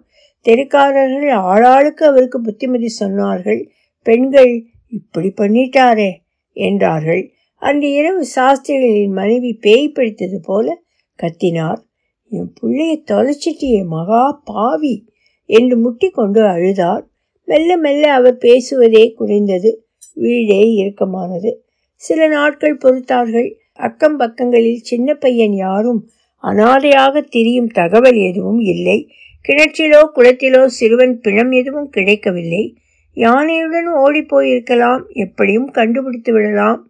தெருக்காரர்கள் 0.46 1.32
ஆளாளுக்கு 1.50 2.04
அவருக்கு 2.10 2.38
புத்திமதி 2.40 2.90
சொன்னார்கள். 3.00 3.60
பெண்கள் 4.06 4.52
இப்படி 4.92 5.30
பண்ணிட்டாரே 5.36 6.10
என்றார்கள். 6.56 7.22
அன்று 7.62 7.88
இரவு 7.92 8.22
சாஸ்திரிகளின் 8.36 9.12
மனைவி 9.12 9.52
பேய் 9.60 9.88
பிடித்தது 9.88 10.40
போல 10.40 10.76
கத்தினார். 11.18 11.82
என் 12.30 12.52
பிள்ளைய 12.60 12.94
தொலைச்சிட்டியே 13.10 13.84
மகா 13.86 14.40
பாவி 14.44 14.94
என்று 15.46 15.76
முட்டிக்கொண்டு 15.76 16.40
அழுதார் 16.46 17.04
மெல்ல 17.48 17.76
மெல்ல 17.76 18.12
அவர் 18.12 18.36
பேசுவதே 18.36 19.04
குறைந்தது. 19.12 19.70
வீடே 20.14 20.60
இறுக்கமானது. 20.82 21.50
சில 21.94 22.28
நாட்கள் 22.28 22.80
பொறுத்தார்கள். 22.84 23.48
அக்கம் 23.78 24.16
பக்கங்களில் 24.16 24.80
சின்ன 24.82 25.14
பையன் 25.14 25.52
யாரும் 25.52 26.00
அனாதையாக 26.44 27.20
திரியும் 27.20 27.70
தகவல் 27.70 28.18
எதுவும் 28.18 28.60
இல்லை. 28.60 28.98
கிணற்றிலோ 29.44 30.00
குளத்திலோ 30.14 30.66
சிறுவன் 30.66 31.20
பிணம் 31.20 31.52
எதுவும் 31.52 31.88
கிடைக்கவில்லை. 31.88 32.76
யானையுடன் 33.16 33.88
ஓடி 33.94 34.20
போயிருக்கலாம் 34.20 35.02
எப்படியும் 35.14 35.70
கண்டுபிடித்து 35.70 36.32
விடலாம் 36.32 36.80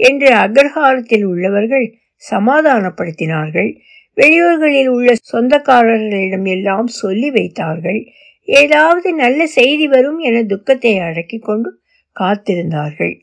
என்று 0.00 0.28
அக்ரஹாரத்தில் 0.34 1.24
உள்ளவர்கள் 1.24 1.86
சமாதானப்படுத்தினார்கள். 2.30 3.70
வெளியூர்களில் 4.16 4.86
உள்ள 4.86 5.14
சொந்தக்காரர்களிடம் 5.32 6.46
எல்லாம் 6.46 6.86
சொல்லி 6.86 7.30
வைத்தார்கள். 7.30 8.00
ஏதாவது 8.48 9.14
நல்ல 9.14 9.46
செய்தி 9.46 9.86
வரும் 9.88 10.18
என 10.18 10.42
துக்கத்தை 10.42 10.98
அடக்கிக் 10.98 11.44
கொண்டு 11.44 11.70
காத்திருந்தார்கள். 12.16 13.14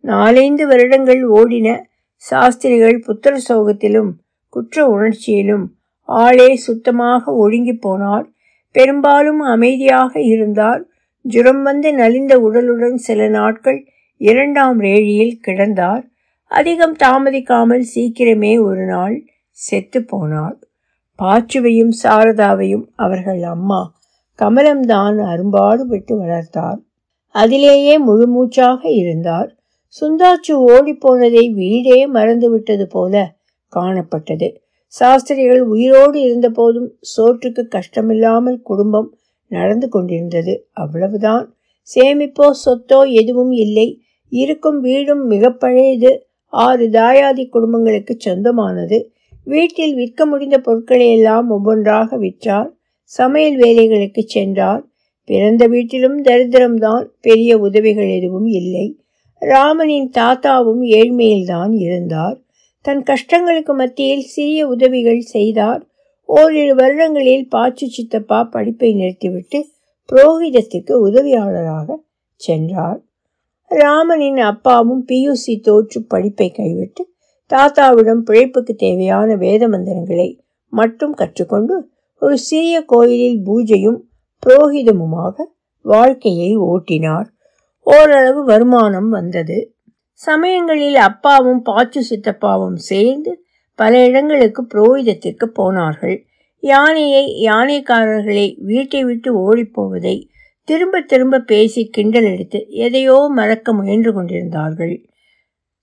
நாலைந்து 0.00 0.66
வருடங்கள் 0.66 1.22
ஓடின. 1.30 1.68
சாஸ்திரிகள் 2.16 2.98
புத்திர 3.06 3.34
சோகத்திலும் 3.48 4.10
குற்ற 4.48 4.84
உணர்ச்சியிலும் 4.86 5.64
ஆளே 6.08 6.56
சுத்தமாக 6.56 7.32
ஒழுங்கி 7.34 7.78
போனார். 7.88 8.26
பெரும்பாலும் 8.74 9.40
அமைதியாக 9.40 10.20
இருந்தார். 10.20 10.82
ஜுரம் 11.24 11.62
வந்து 11.62 11.92
நலிந்த 11.92 12.34
உடலுடன் 12.38 12.94
சில 12.94 13.28
நாட்கள் 13.28 13.80
இரண்டாம் 14.16 14.80
ரேழியில் 14.80 15.40
கிடந்தார். 15.46 16.02
அதிகம் 16.50 16.96
தாமதிக்காமல் 16.96 17.84
சீக்கிரமே 17.94 18.60
ஒரு 18.60 18.84
நாள் 18.84 19.16
செத்து 19.58 20.00
போனாள் 20.02 20.58
பாச்சுவையும் 21.18 21.92
சாரதாவையும் 22.02 22.86
அவர்கள் 22.96 23.42
அம்மா 23.42 23.80
கமலம்தான் 24.38 25.18
அரும்பாடு 25.24 25.86
விட்டு 25.86 26.14
வளர்த்தார் 26.16 26.80
அதிலேயே 27.34 27.94
முழுமூச்சாக 28.06 28.80
இருந்தார். 28.84 29.50
சுந்தாச்சு 29.96 30.52
ஓடிப்போனதை 30.68 31.44
வீடே 31.54 32.06
மறந்துவிட்டது 32.06 32.86
போல 32.86 33.14
காணப்பட்டது. 33.72 34.48
சாஸ்திரிகள் 34.86 35.62
உயிரோடு 35.64 36.18
இருந்தபோதும் 36.20 36.88
சோற்றுக்கு 37.00 37.62
கஷ்டமில்லாமல் 37.68 38.58
குடும்பம் 38.62 39.08
நடந்து 39.50 39.88
கொண்டிருந்தது. 39.88 40.54
அவ்வளவுதான். 40.72 41.54
சேமிப்போ 41.88 42.46
சொத்தோ 42.64 42.98
எதுவும் 43.12 43.52
இல்லை. 43.64 43.88
இருக்கும் 44.32 44.80
வீடும் 44.80 45.24
மிக 45.26 45.50
பழையது 45.52 46.10
ஆறு 46.52 46.86
தாயாதி 46.88 47.44
குடும்பங்களுக்கு 47.48 48.14
சொந்தமானது. 48.18 48.98
வீட்டில் 49.44 49.94
விற்க 49.94 50.26
முடிந்த 50.26 50.58
பொருட்களை 50.58 51.12
எல்லாம் 51.12 51.50
ஒவ்வொன்றாக 51.50 52.16
விற்றார். 52.16 52.70
சமையல் 53.04 53.56
வேலைகளுக்கு 53.56 54.20
சென்றார். 54.20 54.86
பிறந்த 55.24 55.66
வீட்டிலும் 55.66 56.22
தரித்திரம்தான் 56.22 57.06
பெரிய 57.20 57.58
உதவிகள் 57.58 58.08
எதுவும் 58.08 58.46
இல்லை. 58.46 58.96
ராமனின் 59.38 60.10
தாத்தாவும் 60.10 60.82
ஏழ்மையில்தான் 60.82 61.72
இருந்தார். 61.72 62.40
தன் 62.80 63.02
கஷ்டங்களுக்கு 63.02 63.74
மத்தியில் 63.74 64.20
சிறிய 64.20 64.66
உதவிகள் 64.66 65.20
செய்தார். 65.20 65.86
ஓரிரு 66.24 66.74
வருடங்களில் 66.74 67.48
பாச்சு 67.56 67.86
சித்தப்பா 67.86 68.44
படிப்பை 68.44 68.94
நிறுத்திவிட்டு 68.94 69.66
புரோகிதத்துக்கு 70.12 70.92
உதவியாளராக 70.92 71.94
சென்றார். 72.34 73.02
ராமனின் 73.68 74.36
அப்பாவும் 74.36 75.04
பியூசி 75.08 75.60
தோற்று 75.62 76.02
படிப்பை 76.02 76.50
கைவிட்டு 76.50 77.11
தாத்தாவிடம் 77.50 78.22
பிழைப்புக்கு 78.26 78.74
தேவையான 78.74 79.36
வேத 79.36 79.68
மந்திரங்களை 79.68 80.28
மட்டும் 80.68 81.14
கற்றுக்கொண்டு 81.14 81.90
ஒரு 82.22 82.38
சிறிய 82.38 82.84
கோயிலில் 82.84 83.38
பூஜையும் 83.44 84.00
புரோகிதமுமாக 84.42 85.36
வாழ்க்கையை 85.84 86.50
ஓட்டினார். 86.56 87.28
ஓரளவு 87.86 88.44
வருமானம் 88.44 89.08
வந்தது. 89.08 89.58
சமயங்களில் 90.14 90.94
அப்பாவும் 90.94 91.62
பாச்சு 91.62 92.00
சித்தப்பாவும் 92.10 92.78
சேர்ந்து 92.88 93.32
பல 93.78 93.92
இடங்களுக்கு 94.04 94.62
புரோகிதத்திற்கு 94.62 95.44
போனார்கள். 95.44 96.16
யானையை 96.62 97.24
யானைக்காரர்களை 97.42 98.46
வீட்டை 98.60 99.04
விட்டு 99.04 99.30
ஓடிப்போவதை 99.44 100.16
திரும்ப 100.68 101.00
திரும்ப 101.00 101.38
பேசி 101.38 101.82
கிண்டல் 101.86 102.28
எடுத்து 102.32 102.58
எதையோ 102.68 103.16
மறக்க 103.28 103.72
முயன்று 103.72 104.12
கொண்டிருந்தார்கள். 104.12 104.94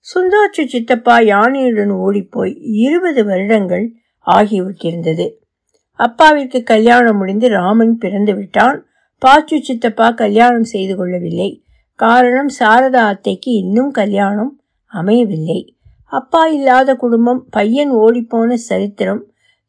சுந்தாச்சு 0.06 0.66
சித்தப்பா 0.66 1.18
யானையுடன் 1.18 1.92
ஓடிப்போய் 1.96 2.52
இருபது 2.60 3.24
வருடங்கள் 3.24 3.92
ஆகிவிட்டிருந்தது. 4.26 5.26
அப்பாவிற்கு 5.92 6.62
கல்யாணம் 6.62 7.16
முடிந்து 7.16 7.48
ராமன் 7.48 7.98
பிறந்து 7.98 8.34
விட்டான் 8.34 8.78
பாச்சு 9.22 9.60
சித்தப்பா 9.60 10.10
கல்யாணம் 10.10 10.64
செய்து 10.64 10.96
கொள்ளவில்லை. 10.96 11.62
காரணம் 11.94 12.50
சாரதா 12.58 13.02
அத்தைக்கு 13.12 13.50
இன்னும் 13.52 13.90
கல்யாணம் 13.90 14.60
அமையவில்லை. 14.92 15.76
அப்பா 16.04 16.46
இல்லாத 16.46 16.94
குடும்பம் 16.94 17.46
பையன் 17.50 17.92
ஓடிப்போன 17.92 18.52
சரித்திரம் 18.52 19.22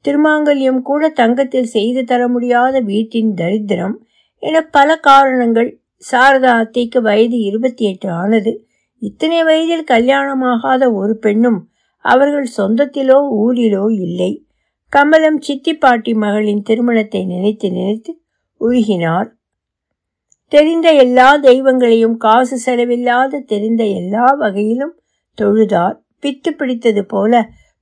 திருமாங்கல்யம் 0.05 0.81
கூட 0.81 1.09
தங்கத்தில் 1.09 1.71
செய்து 1.75 2.03
தர 2.03 2.27
முடியாத 2.27 2.79
வீட்டின் 2.79 3.33
தரித்திரம் 3.33 3.95
என 4.43 4.61
பல 4.61 4.95
காரணங்கள் 4.95 5.69
சாரதா 6.11 6.51
அத்தைக்கு 6.63 7.01
வயது 7.01 7.39
இருபத்தி 7.39 7.85
எட்டு 7.85 8.09
ஆனது. 8.11 8.53
இத்தனை 9.01 9.43
வயதில் 9.43 9.83
கல்யாணமாகாத 9.83 10.93
ஒரு 10.93 11.17
பெண்ணும் 11.17 11.59
அவர்கள் 12.05 12.49
சொந்தத்திலோ 12.57 13.17
ஊரிலோ 13.37 13.83
இல்லை. 13.91 14.31
கமலம் 14.93 15.39
சித்தி 15.39 15.73
பாட்டி 15.73 16.13
மகளின் 16.13 16.61
திருமணத்தை 16.61 17.25
நினைத்து 17.25 17.71
நினைத்து 17.71 18.11
உருகினார் 18.61 19.29
தெரிந்த 20.51 20.93
எல்லா 20.93 21.37
தெய்வங்களையும் 21.37 22.17
காசு 22.17 22.57
செலவில்லாத 22.65 23.39
தெரிந்த 23.39 23.83
எல்லா 23.83 24.25
வகையிலும் 24.33 24.95
தொழுதார் 25.37 25.97
பித்து 26.21 26.51
பிடித்தது 26.51 27.01
போல 27.01 27.33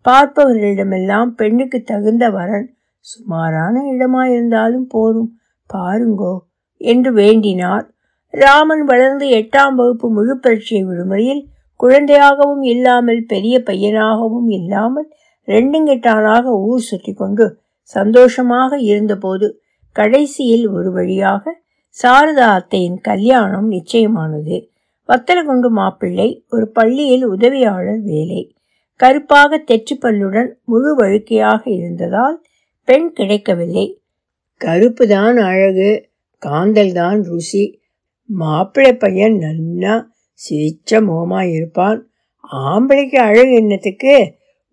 பார்ப்பவர்களிடமெல்லாம் 0.05 1.29
பெண்ணுக்கு 1.35 1.83
தகுந்த 1.83 2.29
வரன் 2.29 2.67
சுமாரான 3.05 3.81
இடமாயிருந்தாலும் 3.93 4.87
போரும் 4.87 5.31
பாருங்கோ 5.69 6.35
என்று 6.81 7.11
வேண்டினார் 7.13 7.85
ராமன் 8.33 8.83
வளர்ந்து 8.85 9.25
எட்டாம் 9.29 9.75
வகுப்பு 9.75 10.07
முழு 10.09 10.33
பரீட்சை 10.39 10.81
விடுமுறையில் 10.83 11.41
குழந்தையாகவும் 11.79 12.61
இல்லாமல் 12.63 13.21
பெரிய 13.25 13.55
பையனாகவும் 13.59 14.49
இல்லாமல் 14.49 15.07
ரெண்டுங்கெட்டானாக 15.47 16.45
ஊர் 16.61 16.81
சுற்றி 16.81 17.13
கொண்டு 17.13 17.45
சந்தோஷமாக 17.95 18.77
இருந்தபோது 18.79 19.47
கடைசியில் 19.95 20.65
ஒரு 20.69 20.91
வழியாக 20.91 21.53
சாரதா 21.97 22.47
அத்தையின் 22.49 22.99
கல்யாணம் 23.01 23.67
நிச்சயமானது. 23.67 24.57
வத்தலகுண்டு 25.09 25.69
மாப்பிள்ளை 25.69 26.43
ஒரு 26.49 26.65
பள்ளியில் 26.67 27.25
உதவியாளர் 27.25 28.01
வேலை. 28.01 28.41
கருப்பாக 28.99 29.57
தெற்று 29.59 29.95
பல்லுடன் 29.97 30.49
முழு 30.63 30.91
வழுக்கையாக 30.95 31.61
இருந்ததால் 31.71 32.37
பெண் 32.87 33.09
கிடைக்கவில்லை. 33.13 33.85
கருப்பு 34.61 35.03
தான் 35.07 35.37
அழகு 35.37 35.89
காந்தல் 36.43 36.93
தான் 36.93 37.19
ருசி 37.23 37.63
மாப்பிள்ளை 38.29 38.93
பையன் 38.95 39.37
நன்னா 39.43 39.93
சிரிச்ச 40.39 40.99
முகமா 41.07 41.39
இருப்பான் 41.55 41.99
ஆம்பளைக்கு 42.67 43.17
அழகு 43.19 43.53
என்னத்துக்கு? 43.53 44.13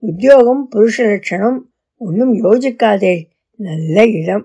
உத்தியோகம் 0.02 0.62
புருஷ 0.74 0.96
லட்சணம் 1.06 1.58
ஒன்றும் 2.00 2.34
யோசிக்காதே 2.44 3.16
நல்ல 3.60 4.04
இடம் 4.20 4.44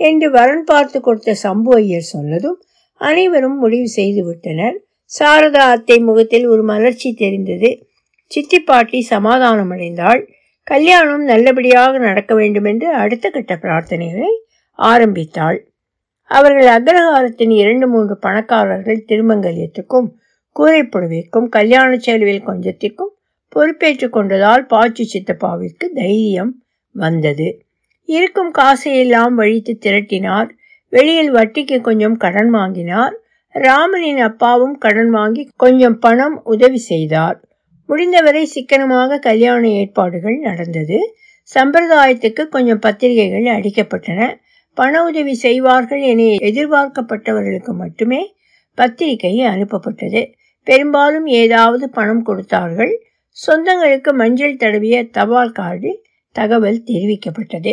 என்று 0.00 0.30
வரன் 0.30 0.64
பார்த்து 0.64 0.98
கொடுத்த 1.00 1.34
சம்பு 1.34 1.70
ஐயர் 1.74 2.10
சொன்னதும் 2.14 2.58
அனைவரும் 3.00 3.58
முடிவு 3.58 3.88
செய்து 3.88 4.22
விட்டனர். 4.24 4.76
சாரதா 5.10 5.64
அத்தை 5.74 5.98
முகத்தில் 5.98 6.46
ஒரு 6.46 6.62
மலர்ச்சி 6.62 7.10
தெரிந்தது. 7.12 7.70
சித்தி 8.30 8.58
பாட்டி 8.60 8.98
சமாதானம் 9.02 9.70
அடைந்தாள் 9.70 10.20
கல்யாணம் 10.66 11.24
நல்லபடியாக 11.24 11.98
நடக்க 11.98 12.32
வேண்டுமென்று 12.34 12.88
அடுத்த 12.94 13.26
கட்ட 13.30 13.54
பிரார்த்தனைகளை 13.54 14.32
ஆரம்பித்தாள். 14.78 15.58
அவர்கள் 16.28 16.68
அக்ரஹாரத்தின் 16.68 17.52
இரண்டு 17.52 17.86
மூன்று 17.88 18.18
பணக்காரர்கள் 18.18 19.04
திருமங்கலியத்துக்கும் 19.08 20.08
கூரைப்புடவைக்கும் 20.56 21.48
கல்யாண 21.48 21.90
செலவில் 21.96 22.46
கொஞ்சத்திற்கும் 22.46 23.12
பொறுப்பேற்றுக் 23.48 24.16
கொண்டதால் 24.16 24.64
பாச்சி 24.66 25.04
சித்தப்பாவிற்கு 25.12 25.86
தைரியம் 25.94 26.52
வந்தது. 26.94 27.48
இருக்கும் 28.08 28.50
காசையெல்லாம் 28.58 29.34
வழித்து 29.34 29.78
திரட்டினார். 29.80 30.48
வெளியில் 30.92 31.32
வட்டிக்கு 31.34 31.80
கொஞ்சம் 31.80 32.16
கடன் 32.16 32.50
வாங்கினார். 32.50 33.14
ராமனின் 33.54 34.18
அப்பாவும் 34.18 34.78
கடன் 34.78 35.10
வாங்கி 35.10 35.42
கொஞ்சம் 35.56 35.98
பணம் 35.98 36.36
உதவி 36.44 36.76
செய்தார். 36.76 37.38
முடிந்தவரை 37.88 38.44
சிக்கனமாக 38.44 39.18
கல்யாண 39.18 39.68
ஏற்பாடுகள் 39.68 40.38
நடந்தது. 40.38 40.98
சம்பிரதாயத்துக்கு 41.50 42.42
கொஞ்சம் 42.48 42.78
பத்திரிகைகள் 42.78 43.46
அடிக்கப்பட்டன 43.56 44.22
பண 44.78 45.04
உதவி 45.04 45.34
செய்வார்கள் 45.34 46.00
என 46.00 46.22
எதிர்பார்க்கப்பட்டவர்களுக்கு 46.22 47.72
மட்டுமே 47.72 48.20
பத்திரிகை 48.74 49.38
அனுப்பப்பட்டது. 49.38 50.20
பெரும்பாலும் 50.62 51.26
ஏதாவது 51.26 51.90
பணம் 51.90 52.22
கொடுத்தார்கள். 52.22 52.92
சொந்தங்களுக்கு 53.36 54.12
மஞ்சள் 54.12 54.56
தடவிய 54.56 55.10
தபால் 55.10 55.52
கார்டில் 55.58 55.98
தகவல் 56.32 56.82
தெரிவிக்கப்பட்டது. 56.86 57.72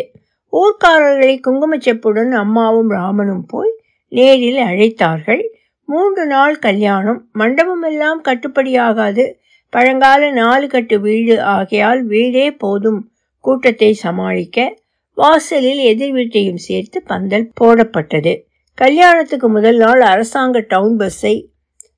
ஊர்க்காரர்களை 0.51 1.33
குங்குமச்செப்புடன் 1.47 2.31
அம்மாவும் 2.31 2.89
ராமனும் 2.89 3.45
போய் 3.45 3.73
நேரில் 4.07 4.61
அழைத்தார்கள். 4.63 5.43
மூன்று 5.89 6.25
நாள் 6.25 6.57
கல்யாணம். 6.57 7.21
மண்டபமெல்லாம் 7.33 8.23
கட்டுப்படியாகாது. 8.23 9.25
பழங்கால 9.69 10.31
நாலு 10.31 10.67
கட்டு 10.67 10.99
வீடு 10.99 11.41
ஆகையால் 11.41 12.03
வீடே 12.03 12.51
போதும். 12.51 13.01
கூட்டத்தை 13.39 13.93
சமாளிக்க 13.93 14.83
வாசலில் 15.17 15.78
எதிர் 15.78 16.12
வீட்டையும் 16.12 16.56
சேர்த்து 16.56 17.01
பந்தல் 17.01 17.51
போடப்பட்டது. 17.62 18.45
கல்யாணத்துக்கு 18.73 19.47
முதல் 19.49 19.78
நாள் 19.78 20.01
அரசாங்க 20.01 20.60
டவுன் 20.60 20.97
பஸ்ஸை 20.97 21.51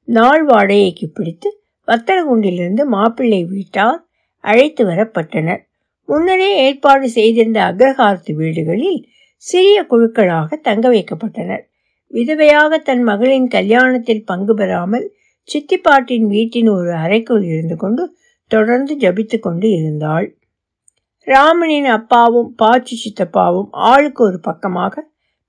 நாள் 0.03 0.43
வாடகைக்கு 0.45 1.07
பிடித்து 1.13 1.59
வத்தலகுண்டிலிருந்து 1.87 2.85
மாப்பிள்ளை 2.85 3.43
வீட்டார் 3.43 4.07
அழைத்து 4.39 4.85
வரப்பட்டனர். 4.85 5.61
முன்னரே 6.05 6.55
ஏற்பாடு 6.65 7.09
செய்திருந்த 7.09 7.59
அக்ரஹாரத்து 7.61 8.33
வீடுகளில் 8.35 9.09
சிறிய 9.35 9.85
குழுக்களாக 9.89 10.59
தங்க 10.61 10.89
வைக்கப்பட்டனர். 10.89 11.63
விதவையாக 12.13 12.77
தன் 12.83 13.03
மகளின் 13.03 13.47
கல்யாணத்தில் 13.47 14.23
பங்கு 14.25 14.53
பெறாமல் 14.53 15.13
சித்திப்பாட்டின் 15.49 16.27
வீட்டின் 16.27 16.69
ஒரு 16.69 16.93
அறைக்குள் 16.93 17.43
இருந்து 17.43 17.75
கொண்டு 17.75 18.15
தொடர்ந்து 18.47 18.93
ஜபித்து 18.97 19.39
கொண்டு 19.39 19.69
இருந்தாள். 19.69 20.36
ராமனின் 21.27 21.89
அப்பாவும் 21.89 22.49
பாச்சி 22.57 22.95
சித்தப்பாவும் 23.03 23.69
ஆளுக்கு 23.89 24.21
ஒரு 24.23 24.39
பக்கமாக 24.39 25.03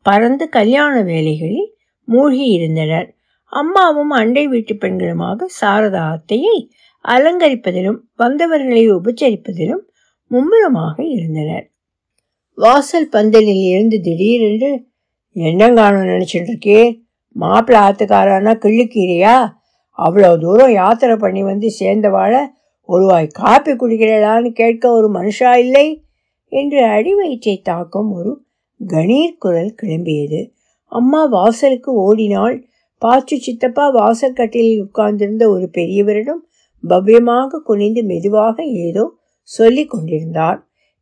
பறந்து 0.07 0.45
கல்யாண 0.49 0.95
வேலைகளில் 1.03 1.69
மூழ்கி 2.09 2.47
இருந்தனர். 2.57 3.09
அம்மாவும் 3.53 4.11
அண்டை 4.11 4.45
வீட்டு 4.47 4.75
பெண்களுமாக 4.75 5.47
சாரதா 5.61 6.03
அத்தையை 6.15 6.57
அலங்கரிப்பதிலும் 7.05 7.99
வந்தவர்களை 8.15 8.83
உபச்சரிப்பதிலும் 8.91 9.83
மும்முரமாக 10.31 10.97
இருந்தனர். 11.07 11.67
வாசல் 12.59 13.09
பந்தலில் 13.09 13.65
இருந்து 13.73 13.97
திடீரென்று 14.01 14.71
என்னங்கானம் 15.37 16.11
நினைச்சிட்டு 16.13 16.51
இருக்கே? 16.53 16.81
மாப்பிள்ள 17.37 17.83
ஆத்துக்காரானா 17.87 18.53
கிள்ளுக்கீரையா? 18.65 19.37
அவ்வளோ 19.99 20.31
தூரம் 20.39 20.77
யாத்திரை 20.81 21.17
பண்ணி 21.17 21.43
வந்து 21.43 21.69
சேர்ந்தவாழ 21.79 22.35
ஒருவாய் 22.89 23.27
காப்பி 23.33 23.73
குடிக்கிறலான்னு 23.73 24.51
கேட்க 24.51 24.85
ஒரு 24.91 25.09
மனுஷா 25.13 25.51
இல்லை 25.57 25.87
என்று 26.53 26.81
அடிவயிற்றை 26.87 27.57
தாக்கும் 27.63 28.11
ஒரு 28.13 28.31
கணீர் 28.81 29.39
குரல் 29.39 29.75
கிளம்பியது. 29.83 30.41
அம்மா 30.93 31.25
வாசலுக்கு 31.25 31.91
ஓடினாள். 31.93 32.57
பாச்சு 33.03 33.37
சித்தப்பா 33.37 33.85
வாசல் 33.91 34.33
கட்டிலில் 34.33 34.83
உட்கார்ந்திருந்த 34.83 35.45
ஒரு 35.51 35.67
பெரியவரிடம் 35.73 36.41
பவ்யமாக 36.85 37.61
குனிந்து 37.65 38.03
மெதுவாக 38.05 38.65
ஏதோ 38.87 39.05
சொல்லி 39.43 39.85
கொண்டிருந்தார். 39.85 40.59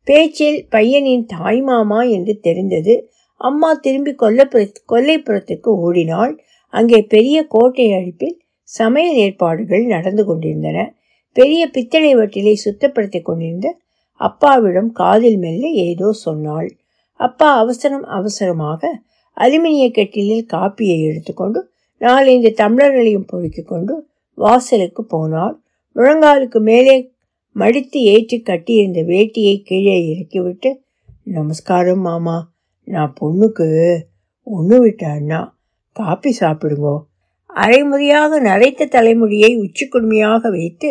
பேச்சில் 0.07 0.59
பையனின் 0.69 1.25
தாய் 1.25 1.61
மாமா 1.61 2.01
என்று 2.01 2.33
தெரிந்தது. 2.39 2.95
அம்மா 3.41 3.73
திரும்பி 3.73 4.11
கொல்லப்புற 4.11 4.61
கொல்லைப்புறத்துக்கு 4.93 5.69
ஓடினாள். 5.85 6.33
அங்கே 6.73 6.99
பெரிய 7.01 7.37
கோட்டை 7.47 7.87
அழிப்பில் 7.91 8.37
சமையல் 8.69 9.15
ஏற்பாடுகள் 9.15 9.85
நடந்து 9.85 10.23
கொண்டிருந்தன. 10.25 10.77
பெரிய 11.37 11.63
பித்தளை 11.67 12.11
வட்டிலை 12.15 12.53
சுத்தப்படுத்திக் 12.65 13.27
கொண்டிருந்த 13.29 13.67
அப்பாவிடம் 14.21 14.91
காதில் 14.91 15.37
மெல்ல 15.37 15.65
ஏதோ 15.87 16.07
சொன்னாள். 16.25 16.69
அப்பா 17.19 17.49
அவசரம் 17.57 18.05
அவசரமாக 18.17 18.81
அலுமினிய 19.37 19.87
கெட்டிலில் 19.97 20.49
காப்பியை 20.53 20.97
எடுத்துக்கொண்டு 21.09 21.59
நாலஞ்சு 22.01 22.49
டம்ளர்களையும் 22.59 23.29
பொறுக்கிக் 23.31 23.67
கொண்டு 23.67 23.95
வாசலுக்கு 24.37 25.03
போனார். 25.13 25.55
முழங்காலுக்கு 25.95 26.59
மேலே 26.69 26.95
மடித்து 27.55 27.99
ஏற்றி 28.13 28.37
கட்டியிருந்த 28.39 29.01
வேட்டியை 29.11 29.55
கீழே 29.69 29.95
இறக்கிவிட்டு 30.11 30.71
நமஸ்காரம் 31.37 32.03
மாமா 32.07 32.37
நான் 32.87 33.13
பொண்ணுக்கு 33.21 33.67
ஒன்று 34.47 34.77
விட்ட 34.79 35.05
காப்பி 35.95 36.31
சாப்பிடுங்கோ. 36.39 36.95
அரைமுறையாக 37.49 38.39
நரைத்த 38.39 38.89
தலைமுடியை 38.95 39.51
உச்சிக்குடுமையாக 39.57 40.49
வைத்து 40.49 40.89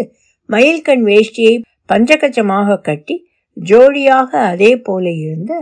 மயில்கண் 0.49 1.05
வேஷ்டியை 1.09 1.55
பஞ்சகச்சமாக 1.89 2.79
கட்டி 2.81 3.17
ஜோடியாக 3.57 4.31
அதே 4.53 4.73
போல 4.79 5.05
இருந்த 5.25 5.53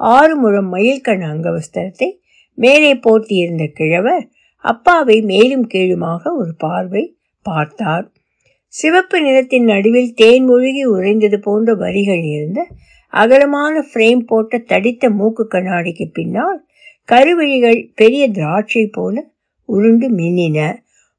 ஆறு 0.00 0.34
முழம் 0.36 0.70
மயில்கண் 0.74 1.24
அங்கவஸ்திரத்தை 1.30 2.08
மேலே 2.58 2.92
போர்த்தியிருந்த 2.96 3.64
கிழவர் 3.78 4.24
அப்பாவை 4.64 5.16
மேலும் 5.22 5.66
கீழுமாக 5.66 6.22
ஒரு 6.34 6.52
பார்வை 6.56 7.02
பார்த்தார். 7.46 8.06
சிவப்பு 8.74 9.18
நிறத்தின் 9.20 9.64
நடுவில் 9.64 10.10
தேன் 10.14 10.44
மூழ்கி 10.44 10.82
உறைந்தது 10.86 11.38
போன்ற 11.38 11.74
வரிகள் 11.74 12.24
இருந்த 12.34 12.60
அகலமான 13.12 13.84
ஃப்ரேம் 13.88 14.22
போட்ட 14.26 14.58
தடித்த 14.70 15.10
மூக்கு 15.10 15.44
கண்ணாடிக்கு 15.48 16.06
பின்னால் 16.12 16.58
கருவிழிகள் 17.08 17.80
பெரிய 17.94 18.22
திராட்சை 18.30 18.84
போல 18.96 19.14
உருண்டு 19.68 20.08
மின்னின. 20.10 20.58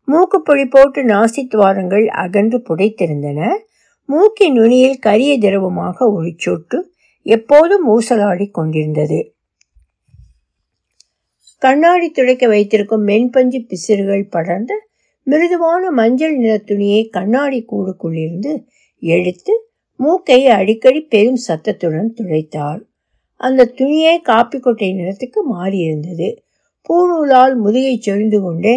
மூக்குப்பொடி 0.09 0.65
போட்டு 0.65 1.01
நாசித்துவாரங்கள் 1.03 2.05
அகன்று 2.23 2.57
புடைத்திருந்தன 2.69 3.49
மூக்கின் 4.09 4.53
நுனியில் 4.53 4.99
கரிய 4.99 5.37
திரவமாக 5.37 6.07
ஒரு 6.11 6.33
சொட்டு 6.35 6.77
எப்போதும் 7.25 7.85
ஊசலாடி 7.89 8.51
கொண்டிருந்தது. 8.51 9.19
கண்ணாடி 11.61 12.07
துடைக்க 12.09 12.47
வைத்திருக்கும் 12.47 13.07
மென்பஞ்சு 13.07 13.59
பிசிறுகள் 13.67 14.25
படர்ந்த 14.29 14.73
மிருதுவான 15.27 15.91
மஞ்சள் 15.91 16.35
நிற 16.35 16.57
துணியை 16.57 17.01
கண்ணாடி 17.07 17.65
கூடுக்குள்ளிருந்து 17.71 18.53
எடுத்து 19.03 19.53
மூக்கை 19.99 20.39
அடிக்கடி 20.47 21.01
பெரும் 21.01 21.41
சத்தத்துடன் 21.47 22.13
துடைத்தார் 22.17 22.81
அந்த 23.41 23.71
துணியே 23.77 24.13
காப்பி 24.21 24.59
கொட்டை 24.59 24.89
நிறத்துக்கு 24.93 25.41
மாறியிருந்தது. 25.53 26.29
பூநூலால் 26.89 27.55
முதுகை 27.55 27.95
சொரிந்து 27.97 28.39
கொண்டே 28.41 28.75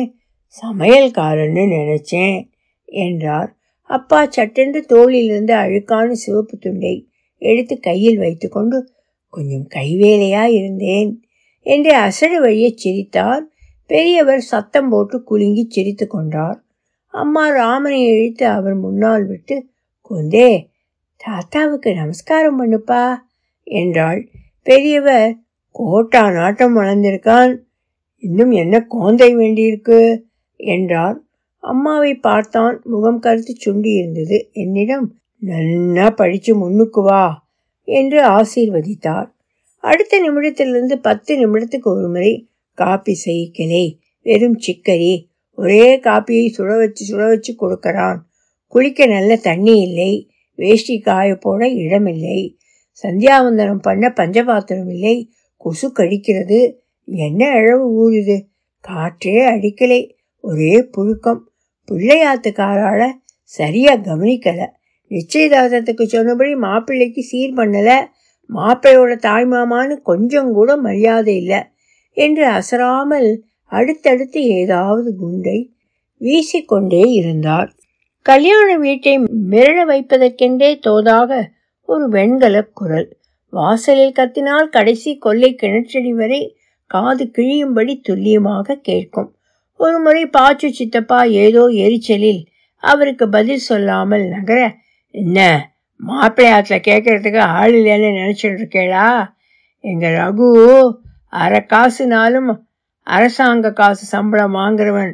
சமையல்காரன்னு 0.59 1.63
நினைச்சேன் 1.77 2.39
என்றார். 2.85 3.51
அப்பா 3.91 4.19
சட்டென்று 4.27 4.81
தோளிலிருந்து 4.89 5.55
அழுக்கான 5.65 6.09
சிவப்பு 6.13 6.57
துண்டை 6.59 6.95
எடுத்து 7.43 7.75
கையில் 7.81 8.19
வைத்துக்கொண்டு 8.19 8.79
கொஞ்சம் 9.35 9.67
கைவேலையா 9.75 10.45
இருந்தேன் 10.49 11.11
என்று 11.67 11.93
அசடு 11.97 12.41
வழியை 12.41 12.71
சிரித்தார். 12.77 13.45
பெரியவர் 13.87 14.43
சத்தம் 14.43 14.89
போட்டு 14.89 15.17
குலுங்கி 15.23 15.65
சிரித்து 15.69 16.07
கொண்டார். 16.07 16.59
அம்மா 17.15 17.45
ராமனை 17.51 18.01
இழுத்து 18.07 18.45
அவர் 18.47 18.75
முன்னால் 18.75 19.25
விட்டு 19.27 19.57
கொந்தே 20.03 20.51
தாத்தாவுக்கு 21.17 21.91
நமஸ்காரம் 21.95 22.59
பண்ணுப்பா 22.61 23.03
என்றாள். 23.67 24.21
பெரியவர் 24.63 25.29
கோட்டா 25.75 26.23
நாட்டம் 26.31 26.77
வளர்ந்திருக்கான் 26.77 27.53
இன்னும் 28.23 28.53
என்ன 28.53 28.87
கோந்தை 28.91 29.29
வேண்டியிருக்கு? 29.35 30.01
என்றார். 30.65 31.19
அம்மாவை 31.63 32.15
பார்த்தான் 32.15 32.81
முகம் 32.85 33.19
கருத்து 33.19 33.53
சுண்டி 33.65 33.91
இருந்தது 33.97 34.49
என்னிடம் 34.53 35.07
நன்னா 35.43 36.15
படிச்சு 36.15 36.53
முன்னுக்கு 36.57 37.03
வா 37.03 37.25
என்று 37.89 38.19
ஆசீர்வதித்தார். 38.29 39.29
அடுத்த 39.85 40.21
நிமிடத்திலிருந்து 40.21 40.97
பத்து 41.03 41.33
நிமிடத்துக்கு 41.37 41.89
ஒரு 41.89 42.09
முறை 42.09 42.33
காப்பி 42.79 43.15
செய்யக்கலை 43.25 43.85
வெறும் 44.27 44.59
சிக்கரி 44.59 45.15
ஒரே 45.59 45.99
காப்பியை 46.01 46.47
சுட 46.57 46.79
வச்சு 46.79 47.03
சுட 47.09 47.23
வச்சு 47.29 47.53
கொடுக்கறான். 47.55 48.19
குளிக்க 48.73 49.07
நல்ல 49.07 49.37
தண்ணி 49.37 49.75
இல்லை 49.81 50.13
வேஷ்டி 50.59 51.01
காய 51.01 51.35
போட 51.35 51.69
இடமில்லை 51.69 52.41
சந்தியாவந்தனம் 53.03 53.83
பண்ண 53.83 54.13
பஞ்சபாத்திரம் 54.17 54.91
இல்லை 54.91 55.17
கொசு 55.57 55.89
கடிக்கிறது 55.89 56.59
என்ன 57.05 57.43
இழவு 57.61 57.87
ஊறுது? 58.03 58.37
காற்றே 58.85 59.37
அடிக்கலை. 59.49 60.01
ஒரே 60.43 60.75
புழுக்கம். 60.97 61.43
பிள்ளையாத்துக்காரால 61.89 63.03
சரியா 63.43 63.93
கவனிக்கல. 63.95 64.61
நிச்சயதார்த்தத்துக்கு 65.11 66.05
சொன்னபடி 66.05 66.53
மாப்பிள்ளைக்கு 66.55 67.23
சீர் 67.23 67.57
பண்ணல. 67.57 67.91
மாப்பிள்ளையோட 68.55 69.15
தாய்மாமான்னு 69.27 69.97
கொஞ்சம் 70.03 70.51
கூட 70.53 70.77
மரியாதை 70.77 71.37
இல்லை 71.37 71.61
என்று 72.17 72.45
அசராமல் 72.51 73.31
அடுத்தடுத்து 73.73 74.41
ஏதாவது 74.61 75.11
குண்டை 75.17 75.59
வீசிக்கொண்டே 76.21 77.07
இருந்தார் 77.13 77.71
கல்யாண 78.27 78.69
வீட்டை 78.79 79.13
மிரள 79.51 79.79
வைப்பதற்கென்றே 79.85 80.73
தோதாக 80.87 81.31
ஒரு 81.89 82.05
வெண்கல 82.09 82.57
குரல். 82.75 83.09
வாசலில் 83.53 84.19
கத்தினால் 84.19 84.69
கடைசி 84.69 85.13
கொல்லை 85.19 85.51
கிணற்றடி 85.63 86.11
வரை 86.11 86.41
காது 86.87 87.25
கிழியும்படி 87.35 87.95
துல்லியமாக 88.01 88.77
கேட்கும். 88.83 89.31
ஒரு 89.83 89.99
முறை 89.99 90.23
பாச்சு 90.39 90.69
சித்தப்பா 90.69 91.19
ஏதோ 91.45 91.63
எரிச்சலில் 91.85 92.43
அவருக்கு 92.83 93.29
பதில் 93.29 93.67
சொல்லாமல் 93.69 94.25
நகர 94.29 94.59
என்ன 95.15 95.39
மாப்பிள்ளையாத்துல 96.01 96.77
கேட்கறதுக்கு 96.89 97.39
ஆள் 97.39 97.73
இல்லைன்னு 97.73 98.11
நினைச்சிட்டு 98.21 98.61
இருக்கேளா 98.63 99.07
எங்க 99.85 100.09
ரகு 100.11 100.49
அரை 101.29 101.61
காசுனாலும் 101.73 102.51
அரசாங்க 103.07 103.73
காசு 103.73 104.05
சம்பளம் 104.07 104.55
வாங்குறவன். 104.55 105.13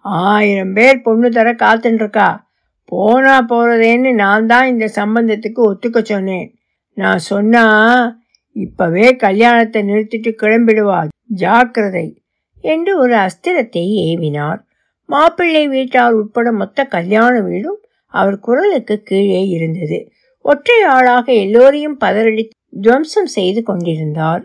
ஆயிரம் 0.00 0.72
பேர் 0.72 1.02
பொண்ணு 1.02 1.28
தர 1.30 1.48
காத்துட்டு 1.52 2.28
போனா 2.84 3.34
போறதேன்னு 3.48 4.14
நான் 4.14 4.46
தான் 4.46 4.66
இந்த 4.66 4.86
சம்பந்தத்துக்கு 4.96 5.60
ஒத்துக்க 5.70 5.98
சொன்னேன். 6.02 6.46
நான் 6.92 7.18
சொன்னா 7.18 7.64
இப்பவே 8.56 9.16
கல்யாணத்தை 9.16 9.82
நிறுத்திட்டு 9.82 10.30
கிளம்பிடுவா. 10.42 10.98
ஜாக்கிரதை. 11.24 12.06
என்று 12.68 12.92
ஒரு 12.98 13.14
அஸ்திரத்தை 13.16 13.84
ஏவினார். 14.08 14.60
மாப்பிள்ளை 15.08 15.68
வீட்டார் 15.68 16.12
உட்பட 16.12 16.52
மொத்த 16.52 16.84
கல்யாண 16.84 17.34
வீடும் 17.40 17.80
அவர் 18.14 18.38
குரலுக்கு 18.38 18.96
கீழே 19.02 19.42
இருந்தது. 19.48 19.98
ஒற்றை 20.44 20.82
ஆளாக 20.82 21.26
எல்லோரையும் 21.32 21.98
பதறடி 22.04 22.44
துவம்சம் 22.80 23.30
செய்து 23.36 23.60
கொண்டிருந்தார். 23.62 24.42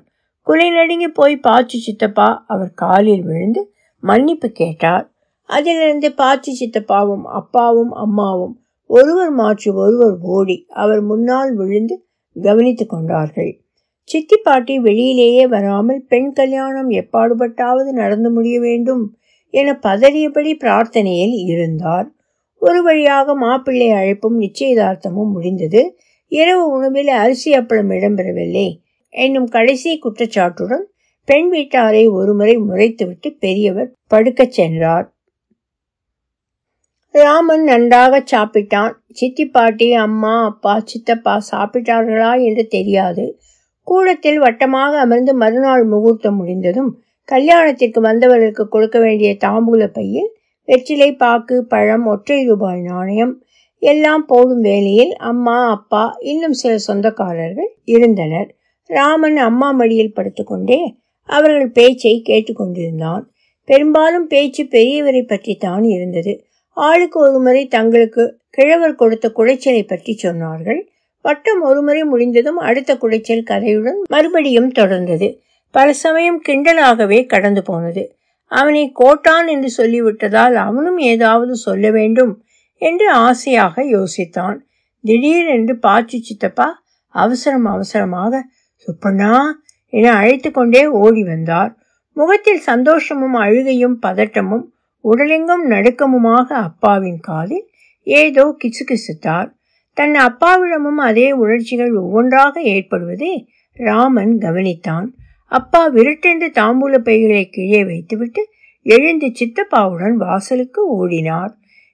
குலை 0.47 0.67
நடுங்கி 0.71 1.07
போய் 1.07 1.35
பாச்சு 1.47 1.77
சித்தப்பா 1.85 2.29
அவர் 2.47 2.73
காலில் 2.73 3.23
விழுந்து 3.23 3.61
மன்னிப்பு 4.03 4.47
கேட்டார். 4.51 5.05
அதிலிருந்து 5.49 6.09
பாச்சி 6.17 6.51
சித்தப்பாவும் 6.59 7.25
அப்பாவும் 7.39 7.93
அம்மாவும் 8.03 8.55
ஒருவர் 8.89 9.31
மாற்றி 9.31 9.69
ஒருவர் 9.71 10.17
ஓடி 10.35 10.57
அவர் 10.73 11.01
முன்னால் 11.01 11.51
விழுந்து 11.55 11.95
கவனித்துக் 12.35 12.89
கொண்டார்கள். 12.89 13.51
சித்தி 14.03 14.37
பாட்டி 14.37 14.79
வெளியிலேயே 14.79 15.47
வராமல் 15.47 16.05
பெண் 16.07 16.33
கல்யாணம் 16.33 16.89
எப்பாடுபட்டாவது 16.89 17.91
நடந்து 17.91 18.31
முடிய 18.31 18.59
வேண்டும் 18.59 19.17
என 19.49 19.79
பதறியபடி 19.83 20.51
பிரார்த்தனையில் 20.53 21.35
இருந்தார். 21.45 22.11
ஒரு 22.59 22.83
வழியாக 22.83 23.35
மாப்பிள்ளை 23.35 23.89
அழைப்பும் 23.91 24.39
நிச்சயதார்த்தமும் 24.39 25.31
முடிந்தது. 25.31 25.97
இரவு 26.27 26.69
உணவில் 26.69 27.07
அரிசி 27.07 27.51
அப்பளம் 27.51 27.89
இடம்பெறவில்லை. 27.89 28.67
என்னும் 29.09 29.47
கடைசி 29.47 29.97
குற்றச்சாட்டுடன் 29.97 30.85
பெண் 31.25 31.53
வீட்டாரை 31.53 32.11
ஒருமுறை 32.11 32.57
முறைத்துவிட்டு 32.57 33.29
பெரியவர் 33.39 33.91
படுக்கச் 34.13 34.51
சென்றார். 34.51 35.13
ராமன் 37.11 37.63
நன்றாக 37.63 38.23
சாப்பிட்டான். 38.31 38.93
சித்தி 39.09 39.45
பாட்டி 39.45 39.93
அம்மா 39.93 40.43
அப்பா 40.43 40.81
சித்தப்பா 40.85 41.41
சாப்பிட்டார்களா 41.51 42.43
என்று 42.43 42.67
தெரியாது. 42.67 43.39
கூடத்தில் 43.87 44.39
வட்டமாக 44.39 44.93
அமர்ந்து 44.97 45.33
மறுநாள் 45.33 45.85
முகூர்த்தம் 45.85 46.37
முடிந்ததும் 46.37 46.91
கல்யாணத்திற்கு 47.29 47.99
வந்தவர்களுக்கு 48.01 48.65
கொடுக்க 48.67 48.97
வேண்டிய 48.99 49.29
தாம்பூல 49.45 49.83
பையில் 49.87 50.29
வெற்றிலை 50.67 51.09
பாக்கு 51.15 51.55
பழம் 51.63 52.05
ஒற்றை 52.05 52.37
ரூபாய் 52.45 52.81
நாணயம் 52.81 53.33
எல்லாம் 53.81 54.25
போடும் 54.25 54.61
வேளையில் 54.61 55.13
அம்மா 55.29 55.55
அப்பா 55.69 56.03
இன்னும் 56.31 56.53
சில 56.53 56.73
சொந்தக்காரர்கள் 56.87 57.71
இருந்தனர். 57.85 58.49
ராமன் 58.89 59.37
அம்மா 59.47 59.69
மடியில் 59.71 60.15
படுத்துக்கொண்டே 60.15 60.79
அவர்கள் 61.29 61.69
பேச்சை 61.71 62.15
கேட்டுக்கொண்டிருந்தான் 62.29 63.23
பெரும்பாலும் 63.69 64.27
பேச்சு 64.27 64.63
பெரியவரை 64.65 65.21
பற்றித்தான் 65.25 65.83
இருந்தது. 65.83 66.33
ஆளுக்கு 66.77 67.17
ஒரு 67.19 67.37
முறை 67.39 67.63
தங்களுக்கு 67.67 68.23
கிழவர் 68.49 68.95
கொடுத்த 68.95 69.27
குடைச்சலை 69.37 69.83
பற்றி 69.83 70.13
சொன்னார்கள். 70.23 70.81
வட்டம் 71.25 71.61
ஒருமுறை 71.61 72.03
முடிந்ததும் 72.03 72.59
அடுத்த 72.67 72.91
குடைச்சல் 72.93 73.47
கதையுடன் 73.49 73.99
மறுபடியும் 74.09 74.71
தொடர்ந்தது. 74.71 75.27
பல 75.75 75.93
சமயம் 75.93 76.39
கிண்டலாகவே 76.47 77.19
கடந்து 77.25 77.61
போனது. 77.61 78.03
அவனை 78.51 78.83
கோட்டான் 78.91 79.47
என்று 79.47 79.69
சொல்லிவிட்டதால் 79.77 80.55
அவனும் 80.63 80.99
ஏதாவது 81.13 81.55
சொல்ல 81.55 81.91
வேண்டும் 81.91 82.33
என்று 82.81 83.07
ஆசையாக 83.11 83.83
யோசித்தான். 83.95 84.57
திடீரென்று 85.03 85.73
பாச்சு 85.81 86.17
சித்தப்பா 86.19 86.67
அவசரம் 87.15 87.65
அவசரமாக 87.65 88.43
சுப்பண்ணா 88.85 89.33
என 89.93 90.05
அழைத்து 90.13 90.51
கொண்டே 90.51 90.83
ஓடி 90.85 91.23
வந்தார். 91.23 91.71
முகத்தில் 92.17 92.61
சந்தோஷமும் 92.61 93.33
அழுகையும் 93.33 93.97
பதட்டமும் 94.01 94.65
உடலெங்கும் 95.05 95.63
நடுக்கமுமாக 95.69 96.47
அப்பாவின் 96.59 97.19
காதில் 97.19 97.65
ஏதோ 98.07 98.43
கிசுகிசுத்தார். 98.61 99.49
தன் 99.97 100.15
அப்பாவிடமும் 100.27 100.99
அதே 101.07 101.31
உணர்ச்சிகள் 101.31 101.93
ஒவ்வொன்றாக 101.95 102.61
ஏற்படுவதை 102.61 103.33
ராமன் 103.77 104.33
கவனித்தான். 104.37 105.07
அப்பா 105.51 105.81
விருட்டென்று 105.87 106.47
தாம்பூல 106.59 106.97
பைகளை 106.97 107.49
கீழே 107.49 107.81
வைத்துவிட்டு 107.83 108.41
எழுந்து 108.85 109.27
சித்தப்பாவுடன் 109.39 110.15
வாசலுக்கு 110.17 110.81
ஓடினார். 110.97 111.51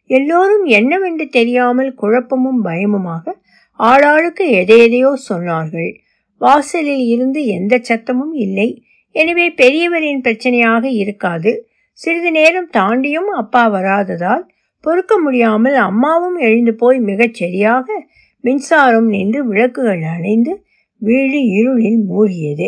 எல்லோரும் 0.09 0.65
என்னவென்று 0.65 1.25
தெரியாமல் 1.27 1.91
குழப்பமும் 1.93 2.61
பயமுமாக 2.65 3.35
ஆளாளுக்கு 3.79 4.45
எதையெதையோ 4.61 5.11
சொன்னார்கள். 5.29 5.91
வாசலில் 6.41 7.05
இருந்து 7.05 7.45
எந்த 7.45 7.81
சத்தமும் 7.89 8.33
இல்லை. 8.33 8.69
எனவே 9.15 9.45
பெரியவரின் 9.49 10.23
பிரச்சனையாக 10.23 10.83
இருக்காது. 10.93 11.51
சிறிது 11.99 12.31
நேரம் 12.31 12.69
தாண்டியும் 12.77 13.29
அப்பா 13.41 13.63
வராததால் 13.67 14.43
பொறுக்க 14.81 15.19
முடியாமல் 15.19 15.75
அம்மாவும் 15.75 16.37
எழுந்து 16.37 16.73
போய் 16.73 16.99
மிகச் 16.99 17.33
சரியாக 17.33 18.05
மின்சாரம் 18.41 19.07
நின்று 19.07 19.47
விளக்குகள் 19.47 20.03
அணைந்து 20.03 20.63
வீடு 20.97 21.39
இருளில் 21.45 22.01
மூழ்கியது. 22.11 22.67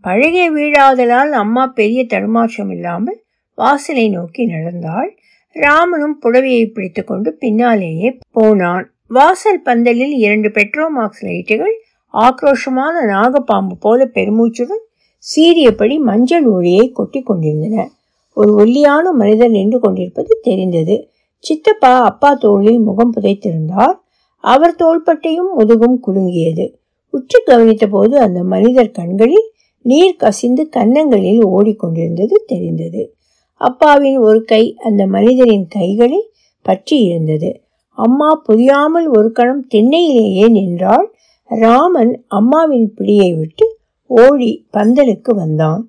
பழகிய 0.00 0.52
வீழாதலால் 0.52 1.32
அம்மா 1.32 1.66
பெரிய 1.66 2.06
தடுமாற்றம் 2.06 2.70
இல்லாமல் 2.70 3.22
வாசலை 3.54 4.08
நோக்கி 4.08 4.44
நடந்தாள். 4.44 5.16
ராமனும் 5.52 6.18
புடவையை 6.22 6.66
பிடித்துக்கொண்டு 6.66 7.32
பின்னாலேயே 7.32 8.18
போனான். 8.30 8.92
வாசல் 9.06 9.62
பந்தலில் 9.62 10.14
இரண்டு 10.16 10.48
பெட்ரோமாக்ஸ் 10.48 11.22
லைட்டுகள் 11.22 11.74
ஆக்ரோஷமான 12.14 12.94
நாகப்பாம்பு 13.12 13.76
போல 13.80 14.10
பெருமூச்சுடன் 14.14 14.84
சீரியபடி 15.24 15.98
மஞ்சள் 15.98 16.46
ஒளியை 16.46 16.90
கொட்டி 16.90 17.22
கொண்டிருந்தன. 17.22 17.90
ஒரு 18.32 18.54
ஒல்லியான 18.54 19.12
மனிதர் 19.12 19.50
நின்று 19.50 19.78
கொண்டிருப்பது 19.80 20.38
தெரிந்தது. 20.42 20.96
சித்தப்பா 21.44 21.92
அப்பா 22.02 22.34
தோளில் 22.34 22.78
முகம் 22.78 23.12
புதைத்திருந்தார். 23.16 23.96
அவர் 24.44 24.76
தோள்பட்டையும் 24.78 25.50
முதுகும் 25.58 25.98
குலுங்கியது. 26.06 26.66
உற்று 27.14 27.42
கவனித்த 27.44 27.86
போது 27.86 28.14
அந்த 28.18 28.42
மனிதர் 28.42 28.90
கண்களில் 28.90 29.48
நீர் 29.80 30.16
கசிந்து 30.16 30.68
கன்னங்களில் 30.68 31.42
ஓடிக்கொண்டிருந்தது 31.46 32.36
தெரிந்தது. 32.46 33.02
அப்பாவின் 33.60 34.18
ஒரு 34.18 34.40
கை 34.44 34.62
அந்த 34.78 35.06
மனிதரின் 35.06 35.66
கைகளை 35.68 36.20
பற்றி 36.62 36.96
இருந்தது. 37.00 37.50
அம்மா 37.98 38.30
புரியாமல் 38.44 39.06
ஒரு 39.06 39.32
கணம் 39.32 39.64
திண்ணையிலேயே 39.74 40.46
நின்றாள். 40.50 41.06
ராமன் 41.50 42.24
அம்மாவின் 42.28 42.88
பிடியை 42.96 43.30
விட்டு 43.38 43.66
ஓடி 44.10 44.66
பந்தலுக்கு 44.72 45.32
வந்தான். 45.34 45.82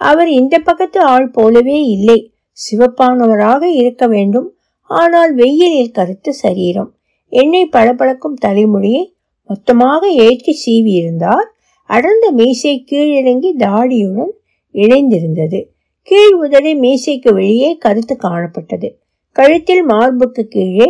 அவர் 0.00 0.30
இந்த 0.30 0.54
பக்கத்து 0.58 1.00
ஆள் 1.00 1.28
போலவே 1.30 1.78
இல்லை. 1.86 2.18
சிவப்பானவராக 2.58 3.62
இருக்க 3.74 4.04
வேண்டும். 4.06 4.48
ஆனால் 4.90 5.32
வெயிலில் 5.34 5.94
கருத்த 5.94 6.34
சரீரம். 6.42 6.90
எண்ணெய் 7.32 7.72
பளபளக்கும் 7.72 8.40
தலைமுடியை 8.44 9.04
மொத்தமாக 9.50 10.02
ஏற்றி 10.26 10.52
சீவி 10.64 10.92
இருந்தார் 10.92 11.46
அடர்ந்த 11.90 12.26
மீசை 12.32 12.74
கீழிறங்கி 12.90 13.50
தாடியுடன் 13.58 14.32
இணைந்திருந்தது. 14.74 15.60
கீழ் 16.08 16.34
உதடு 16.34 16.72
மீசைக்கு 16.74 17.30
வெளியே 17.34 17.70
கருத்து 17.78 18.14
காணப்பட்டது. 18.16 18.88
கழுத்தில் 19.36 19.84
மார்புக்கு 19.84 20.42
கீழே 20.48 20.88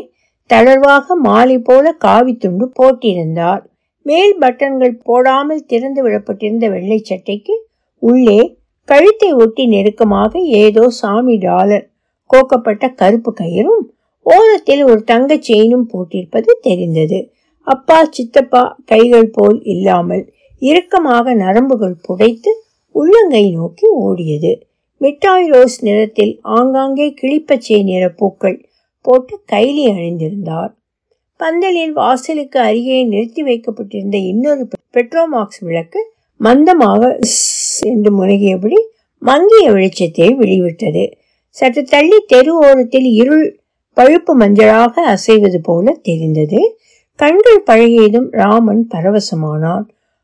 தளர்வாக 0.51 1.17
மாலை 1.23 1.57
போல 1.59 1.93
காவி 1.99 2.33
துண்டு 2.35 2.67
போட்டிருந்தார். 2.79 3.63
மேல் 4.07 4.35
பட்டன்கள் 4.39 4.95
போடாமல் 5.05 5.67
திறந்து 5.67 6.01
விடப்பட்டிருந்த 6.03 6.67
வெள்ளை 6.69 6.99
சட்டைக்கு 7.01 7.55
உள்ளே 8.03 8.41
கழுத்தை 8.89 9.31
ஒட்டி 9.35 9.65
நெருக்கமாக 9.67 10.33
ஏதோ 10.59 10.85
சாமி 10.99 11.37
டாலர் 11.39 11.87
கோக்கப்பட்ட 12.31 12.85
கருப்பு 12.95 13.31
கயிறும் 13.33 13.85
ஓரத்தில் 14.27 14.83
ஒரு 14.85 15.01
தங்க 15.05 15.33
செயினும் 15.39 15.89
போட்டிருப்பது 15.93 16.51
தெரிந்தது. 16.63 17.19
அப்பா 17.67 17.99
சித்தப்பா 18.11 18.63
கைகள் 18.85 19.29
போல் 19.31 19.59
இல்லாமல் 19.65 20.25
இறுக்கமாக 20.63 21.35
நரம்புகள் 21.35 21.97
புடைத்து 22.09 22.53
உள்ளங்கை 22.95 23.45
நோக்கி 23.51 23.87
ஓடியது. 24.01 24.53
மிட்டாய் 25.01 25.49
ரோஸ் 25.53 25.79
நிறத்தில் 25.83 26.35
ஆங்காங்கே 26.57 27.07
கிளிப்பச்சை 27.21 27.79
நிற 27.83 28.05
பூக்கள் 28.11 28.59
போட்டு 29.05 29.35
கைலி 29.53 29.85
அணிந்திருந்தார். 29.91 30.73
பந்தலில் 31.41 31.93
வாசலுக்கு 31.93 32.59
அருகே 32.59 32.99
நிறுத்தி 33.05 33.43
வைக்கப்பட்டிருந்த 33.43 34.17
இன்னொரு 34.31 34.65
பெட்ரோமாக்ஸ் 34.95 35.61
விளக்கு 35.61 36.01
மந்தமாக 36.41 37.03
என்று 37.83 38.11
முனகியபடி 38.19 38.79
மங்கிய 39.23 39.67
வெளிச்சத்தை 39.73 40.29
வெளிவிட்டது. 40.37 41.05
சற்று 41.57 41.83
தள்ளி 41.83 42.19
தெரு 42.27 42.57
ஓரத்தில் 42.57 43.05
இருள் 43.05 43.61
பழுப்பு 43.95 44.39
மஞ்சளாக 44.39 45.01
அசைவது 45.07 45.59
போல 45.63 45.99
தெரிந்தது. 46.03 46.79
கண்கள் 47.17 47.63
பழகியதும் 47.67 48.27
ராமன் 48.31 48.89
பரவசமானான். 48.95 49.83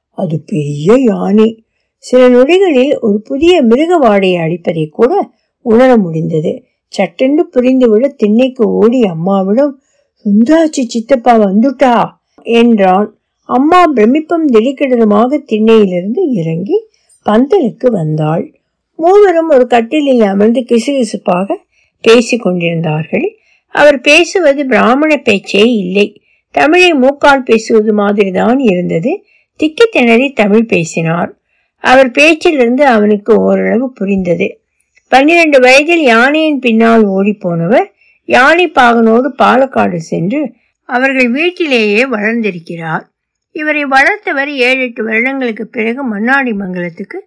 அது 0.08 0.40
பெரிய 0.46 0.94
யானை. 0.98 1.64
சில 1.98 2.28
நொடிகளில் 2.28 2.98
ஒரு 3.00 3.20
புதிய 3.20 3.62
மிருக 3.62 3.98
வாடையை 3.98 4.40
அடிப்பதை 4.40 4.88
கூட 4.88 5.30
உணர 5.60 5.96
முடிந்தது. 5.96 6.62
சட்டென்று 6.88 7.48
புரிந்துவிட 7.52 8.06
திண்ணைக்கு 8.06 8.70
ஓடி 8.70 9.02
அம்மாவிடம் 9.02 9.80
சுந்தாச்சி 10.24 10.84
சித்தப்பா 10.86 11.36
வந்துட்டா? 11.36 12.04
என்றான். 12.42 13.16
அம்மா 13.44 13.86
பிரமிப்பும் 13.86 14.48
திடுக்கிடதுமாக 14.48 15.42
திண்ணையிலிருந்து 15.52 16.20
இறங்கி 16.32 16.88
பந்தலுக்கு 17.26 17.86
வந்தாள். 17.90 18.61
மூவரும் 18.96 19.48
ஒரு 19.48 19.66
கட்டிலில் 19.66 20.20
அமர்ந்து 20.20 20.60
கிசுகிசுப்பாக 20.60 21.56
பேசிக் 22.02 22.42
கொண்டிருந்தார்கள். 22.42 23.36
அவர் 23.68 24.00
பேசுவது 24.00 24.66
பிராமண 24.66 25.16
பேச்சே 25.16 25.62
இல்லை. 25.62 26.22
தமிழை 26.50 26.92
மூக்கால் 26.92 27.42
பேசுவது 27.42 27.92
மாதிரிதான் 27.92 28.58
இருந்தது. 28.58 29.24
திக்கி 29.58 29.88
திணறி 29.90 30.32
தமிழ் 30.32 30.66
பேசினார். 30.66 31.36
அவர் 31.76 32.10
பேச்சிலிருந்து 32.10 32.80
அவனுக்கு 32.80 33.40
ஓரளவு 33.40 33.92
புரிந்தது. 33.92 34.60
பன்னிரண்டு 35.08 35.60
வயதில் 35.60 36.02
யானையின் 36.02 36.58
பின்னால் 36.58 37.04
ஓடி 37.04 37.32
போனவர் 37.32 37.92
யானை 38.24 38.70
பாகனோடு 38.70 39.30
பாலக்காடு 39.38 39.96
சென்று 39.96 40.52
அவர்கள் 40.82 41.30
வீட்டிலேயே 41.30 42.06
வளர்ந்திருக்கிறார். 42.06 43.10
இவரை 43.52 43.84
வளர்த்தவர் 43.84 44.46
ஏழு 44.46 44.80
எட்டு 44.80 45.04
வருடங்களுக்கு 45.04 45.66
பிறகு 45.66 46.14
மன்னாடி 46.14 46.50
மங்கலத்துக்கு 46.52 47.18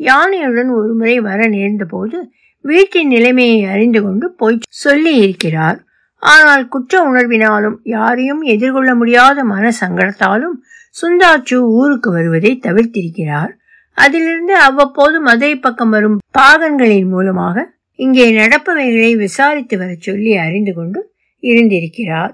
யானையுடன் 0.00 0.70
ஒருமுறை 0.74 1.20
வர 1.20 1.48
நேர்ந்தபோது 1.48 2.18
வீட்டின் 2.60 3.08
நிலைமையை 3.08 3.64
அறிந்து 3.64 4.02
கொண்டு 4.02 4.30
போய் 4.30 4.58
சொல்லி 4.68 5.16
இருக்கிறார் 5.16 5.78
ஆனால் 6.18 6.68
குற்ற 6.68 7.10
உணர்வினாலும் 7.10 7.76
யாரையும் 7.82 8.42
எதிர்கொள்ள 8.42 8.94
முடியாத 8.94 9.44
மன 9.44 9.72
சங்கடத்தாலும் 9.80 10.56
சுந்தாச்சு 10.96 11.56
ஊருக்கு 11.72 12.10
வருவதை 12.10 12.52
தவிர்த்திருக்கிறார். 12.62 13.52
அதிலிருந்து 13.98 14.54
அவ்வப்போது 14.56 15.20
மதுரை 15.20 15.56
பக்கம் 15.56 15.90
வரும் 15.90 16.18
பாகன்களின் 16.38 17.08
மூலமாக 17.08 17.66
இங்கே 17.98 18.26
நடப்பவைகளை 18.32 19.16
விசாரித்து 19.16 19.78
வர 19.78 19.94
சொல்லி 19.98 20.36
அறிந்து 20.36 20.72
கொண்டு 20.74 21.00
இருந்திருக்கிறார். 21.42 22.32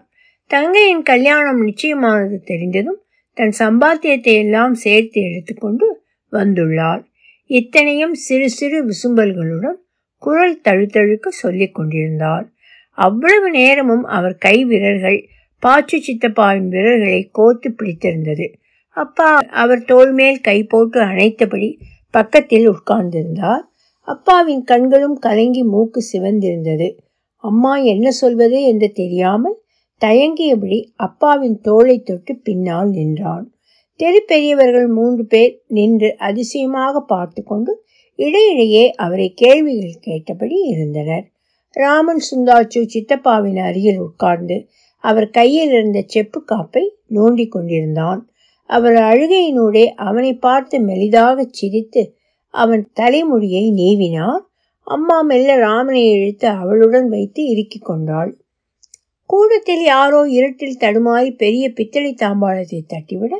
தங்கையின் 0.51 1.03
கல்யாணம் 1.03 1.61
நிச்சயமானது 1.67 2.37
தெரிந்ததும் 2.45 3.01
தன் 3.37 3.55
சம்பாத்தியத்தை 3.59 4.35
எல்லாம் 4.35 4.75
சேர்த்து 4.75 5.21
எடுத்துக்கொண்டு 5.21 5.87
வந்துள்ளார். 6.33 7.03
இத்தனையும் 7.51 8.15
சிறு 8.15 8.51
சிறு 8.51 8.79
விசும்பல்களுடன் 8.85 9.79
குரல் 10.23 10.61
தழுத்தழுக்க 10.69 11.29
சொல்லிக் 11.29 11.75
கொண்டிருந்தார். 11.75 12.53
அவ்வளவு 12.99 13.51
நேரமும் 13.51 14.05
அவர் 14.05 14.37
கை 14.37 14.65
விரல்கள் 14.65 15.29
பாச்சு 15.63 15.97
சித்தப்பாவின் 16.07 16.69
விரல்களை 16.69 17.29
கோத்து 17.33 17.69
பிடித்திருந்தது. 17.73 18.47
அப்பா 18.97 19.37
அவர் 19.37 19.83
தோல் 19.85 20.13
மேல் 20.13 20.41
கை 20.41 20.65
போட்டு 20.65 21.01
அணைத்தபடி 21.01 21.71
பக்கத்தில் 22.11 22.69
உட்கார்ந்திருந்தார். 22.71 23.65
அப்பாவின் 24.09 24.63
கண்களும் 24.63 25.19
கலங்கி 25.19 25.63
மூக்கு 25.63 26.01
சிவந்திருந்தது. 26.13 26.89
அம்மா 27.45 27.77
என்ன 27.77 28.11
சொல்வது 28.11 28.63
என்று 28.63 28.91
தெரியாமல் 28.93 29.63
தயங்கியபடி 30.01 30.81
அப்பாவின் 30.97 31.61
தோளை 31.61 32.03
தொட்டு 32.03 32.35
பின்னால் 32.37 32.91
நின்றான். 32.91 33.47
தெரு 34.01 34.21
பெரியவர்கள் 34.27 34.89
மூன்று 34.89 35.23
பேர் 35.27 35.55
நின்று 35.69 36.09
அதிசயமாக 36.19 37.01
பார்த்து 37.05 37.41
கொண்டு 37.43 37.73
இடையிடையே 38.19 38.85
அவரை 38.97 39.29
கேள்விகள் 39.35 40.01
கேட்டபடி 40.01 40.57
இருந்தனர். 40.73 41.25
ராமன் 41.77 42.23
சுந்தாச்சு 42.31 42.81
சித்தப்பாவின் 42.93 43.61
அருகில் 43.61 44.01
உட்கார்ந்து 44.01 44.57
அவர் 45.05 45.29
கையில் 45.31 45.73
இருந்த 45.73 45.99
செப்பு 46.07 46.41
காப்பை 46.45 46.85
நோண்டி 47.15 47.47
கொண்டிருந்தான். 47.49 48.21
அவர் 48.71 48.99
அழுகையினூடே 49.03 49.85
அவனை 50.01 50.33
பார்த்து 50.39 50.79
மெலிதாக 50.81 51.47
சிரித்து 51.51 52.03
அவன் 52.55 52.85
தலைமுடியை 52.93 53.65
நீவினார். 53.73 54.43
அம்மா 54.87 55.17
மெல்ல 55.23 55.51
ராமனை 55.57 56.03
இழுத்து 56.15 56.49
அவளுடன் 56.61 57.09
வைத்து 57.09 57.41
இறுக்கி 57.47 57.81
கொண்டாள். 57.81 58.31
கூடத்தில் 59.31 59.85
யாரோ 59.85 60.21
இருட்டில் 60.29 60.81
தடுமாறி 60.81 61.31
பெரிய 61.37 61.65
பித்தளை 61.71 62.13
தாம்பாளத்தை 62.23 62.81
தட்டிவிட 62.93 63.35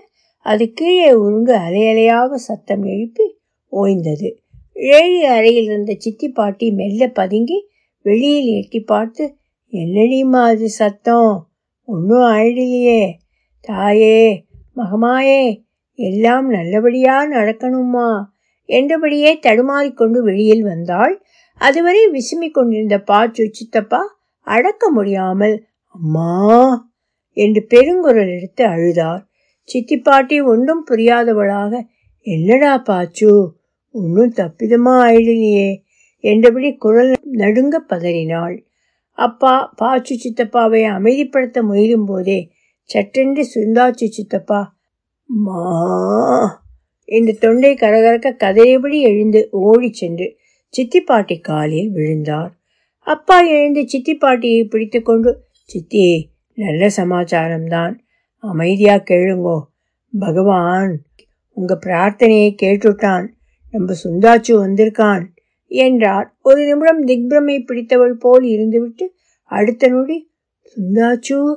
அது 0.47 0.73
கீழே 0.73 1.13
உருண்டு 1.13 1.53
அலையலையாக 1.55 2.35
சத்தம் 2.35 2.85
எழுப்பி 2.85 3.27
ஓய்ந்தது. 3.73 4.29
ஏழி 4.73 5.25
அறையில் 5.25 5.65
இருந்த 5.65 5.95
சித்தி 5.99 6.29
பாட்டி 6.29 6.71
மெல்ல 6.71 7.09
பதுங்கி 7.09 7.59
வெளியில் 8.03 8.63
எட்டி 8.63 8.81
பார்த்து 8.81 9.37
என்னடிமா 9.73 10.43
அது 10.45 10.69
சத்தம்? 10.69 11.49
ஒன்றும் 11.85 12.27
ஆயிடலையே. 12.33 13.13
தாயே 13.61 14.47
மகமாயே 14.77 15.63
எல்லாம் 15.95 16.49
நல்லபடியா 16.49 17.31
நடக்கணுமா? 17.31 18.25
என்றபடியே 18.69 19.39
தடுமாறிக்கொண்டு 19.43 20.19
வெளியில் 20.23 20.63
வந்தாள். 20.63 21.15
அதுவரை 21.61 22.03
விசுமிக் 22.13 22.51
கொண்டிருந்த 22.51 22.97
பாச்சு 23.07 23.49
சித்தப்பா 23.51 24.01
அடக்க 24.47 24.91
முடியாமல் 24.91 25.57
அம்மா 25.95 26.33
என்று 27.37 27.67
பெருங்குரல் 27.71 28.33
எடுத்து 28.37 28.65
அழுதார். 28.67 29.23
சித்தி 29.71 29.97
பாட்டி 29.99 30.37
ஒன்றும் 30.53 30.83
புரியாதவளாக 30.91 31.73
என்னடா 32.27 32.73
பாச்சு 32.89 33.29
ஒன்றும் 33.95 34.33
தப்பிதமா 34.39 34.95
ஆயிடலையே 35.07 35.69
என்றபடி 36.25 36.71
குரல் 36.77 37.13
நடுங்க 37.43 37.77
பதறினாள். 37.91 38.57
அப்பா 39.19 39.53
பாச்சு 39.81 40.15
சித்தப்பாவை 40.23 40.83
அமைதிப்படுத்த 40.97 41.59
முயலும் 41.63 42.05
போதே 42.05 42.41
சட்டென்று 42.91 43.43
சுந்தாச்சு 43.55 44.07
சித்தப்பா 44.17 44.61
மா 45.31 45.63
இந்த 47.09 47.37
தொண்டை 47.41 47.73
கரகரக்க 47.75 48.29
கதறியபடி 48.43 48.99
எழுந்து 49.11 49.41
ஓடி 49.51 49.89
சென்று 49.93 50.27
சித்தி 50.75 51.01
பாட்டி 51.01 51.37
காலில் 51.41 51.91
விழுந்தார். 51.91 52.53
அப்பா 53.07 53.37
எழுந்து 53.57 53.83
சித்தி 53.89 54.15
பாட்டியை 54.15 54.63
பிடித்து 54.65 55.01
கொண்டு 55.03 55.31
சித்தி 55.71 56.07
நல்ல 56.59 56.89
சமாச்சாரம்தான். 56.97 57.95
அமைதியா 58.41 58.95
கேளுங்கோ. 58.95 59.59
பகவான் 60.19 61.01
உங்க 61.53 61.79
பிரார்த்தனையை 61.87 62.55
கேட்டுட்டான். 62.63 63.27
நம்ம 63.71 63.95
சுந்தாச்சு 64.05 64.53
வந்திருக்கான் 64.53 65.25
என்றார். 65.67 66.37
ஒரு 66.43 66.65
நிமிடம் 66.65 67.07
திக்பிரமை 67.07 67.65
பிடித்தவள் 67.65 68.15
போல் 68.15 68.45
இருந்துவிட்டு 68.45 69.07
அடுத்த 69.45 69.89
நொடி 69.89 70.31
சுந்தாச்சு 70.71 71.55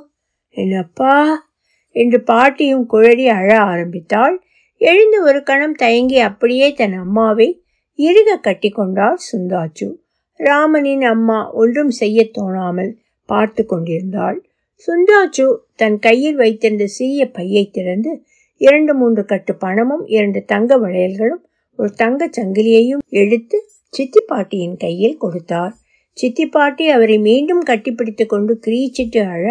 என்னப்பா? 0.48 1.48
என்று 1.90 2.22
பாட்டியும் 2.22 2.86
குழறி 2.92 3.26
அழ 3.28 3.58
ஆரம்பித்தாள். 3.58 4.42
எழுந்து 4.76 5.22
ஒரு 5.22 5.42
கணம் 5.42 5.74
தயங்கி 5.74 6.18
அப்படியே 6.18 6.72
தன் 6.72 6.92
அம்மாவை 6.92 7.64
இறுக 7.98 8.36
கட்டி 8.36 8.68
கொண்டாள் 8.68 9.18
சுந்தாச்சு. 9.32 9.96
ராமனின் 10.34 11.02
அம்மா 11.02 11.52
ஒன்றும் 11.52 11.90
செய்ய 11.90 12.30
தோணாமல் 12.38 12.92
பார்த்து 13.26 13.66
கொண்டிருந்தாள். 13.66 14.38
சுந்தாச்சு 14.82 15.46
தன் 15.76 15.98
கையில் 15.98 16.36
வைத்திருந்த 16.36 16.86
சிறிய 16.86 17.22
பையை 17.30 17.64
திறந்து 17.70 18.12
இரண்டு 18.60 18.92
மூன்று 18.94 19.22
கட்டு 19.24 19.52
பணமும் 19.54 20.04
இரண்டு 20.06 20.40
தங்க 20.44 20.76
வளையல்களும் 20.78 21.42
ஒரு 21.78 21.90
தங்கச் 21.98 22.36
சங்கிலியையும் 22.38 23.02
எடுத்து 23.08 23.58
சித்தி 23.92 24.20
பாட்டியின் 24.20 24.76
கையில் 24.76 25.16
கொடுத்தார். 25.16 25.74
சித்தி 26.16 26.44
பாட்டி 26.46 26.84
அவரை 26.88 27.16
மீண்டும் 27.18 27.62
கட்டிப்பிடித்து 27.66 28.24
கொண்டு 28.26 28.52
கிரீச்சிட்டு 28.66 29.20
அழ 29.26 29.44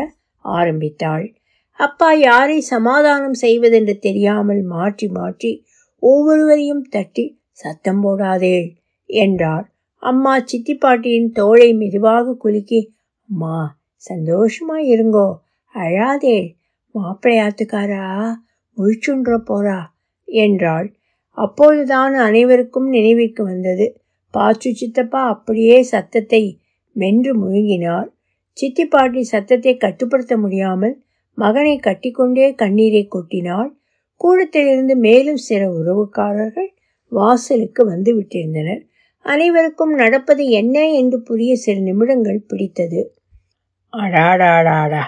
ஆரம்பித்தாள். 0.46 1.26
அப்பா 1.80 2.10
யாரை 2.14 2.58
சமாதானம் 2.62 3.34
செய்வதென்று 3.34 3.96
தெரியாமல் 4.00 4.62
மாற்றி 4.62 5.08
மாற்றி 5.08 5.52
ஒவ்வொருவரையும் 6.04 6.84
தட்டி 6.90 7.26
சத்தம் 7.52 8.02
போடாதே 8.04 8.58
என்றார். 9.10 9.66
அம்மா 10.04 10.34
சித்தி 10.40 10.76
பாட்டியின் 10.76 11.30
தோளை 11.32 11.70
மெதுவாக 11.74 12.36
குலுக்கி 12.36 12.82
அம்மா 13.30 13.58
சந்தோஷமா 14.10 14.78
இருங்கோ. 14.78 15.36
அழாதே. 15.76 16.56
மாப்பிள்ளையாத்துக்காரா 16.96 18.34
முழிச்சுன்ற 18.78 19.38
போறா 19.50 19.80
என்றாள். 20.26 20.94
அப்போதுதான் 21.30 22.14
அனைவருக்கும் 22.14 22.90
நினைவிற்கு 22.90 23.44
வந்தது. 23.44 24.02
பாச்சு 24.34 24.72
சித்தப்பா 24.72 25.28
அப்படியே 25.28 25.82
சத்தத்தை 25.82 26.60
மென்று 26.92 27.32
முழுங்கினார். 27.42 28.08
சித்தி 28.52 28.86
பாட்டி 28.86 29.24
சத்தத்தை 29.24 29.78
கட்டுப்படுத்த 29.78 30.38
முடியாமல் 30.38 31.02
மகனை 31.34 31.80
கட்டிக்கொண்டே 31.80 32.56
கண்ணீரை 32.56 33.08
கொட்டினாள். 33.08 33.70
கூடத்திலிருந்து 34.16 34.96
மேலும் 34.96 35.36
சில 35.36 35.70
உறவுக்காரர்கள் 35.70 36.70
வாசலுக்கு 37.12 37.86
வந்து 37.86 38.20
விட்டிருந்தனர். 38.20 38.82
அனைவருக்கும் 39.26 39.94
நடப்பது 39.94 40.48
என்ன 40.50 40.92
என்று 40.92 41.22
புரிய 41.22 41.56
சில 41.56 41.80
நிமிடங்கள் 41.80 42.46
பிடித்தது. 42.48 43.02
அடாடாடாடா. 43.94 45.02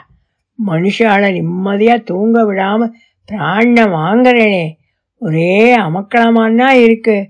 மனுஷால 0.68 1.32
நிம்மதியாக 1.32 2.00
தூங்க 2.00 2.46
விடாமல் 2.46 2.94
பிராண 3.26 3.86
வாங்குறேனே. 3.86 4.72
ஒரே 5.18 5.78
அமக்கலமானா 5.78 6.70
இருக்கு. 6.70 7.30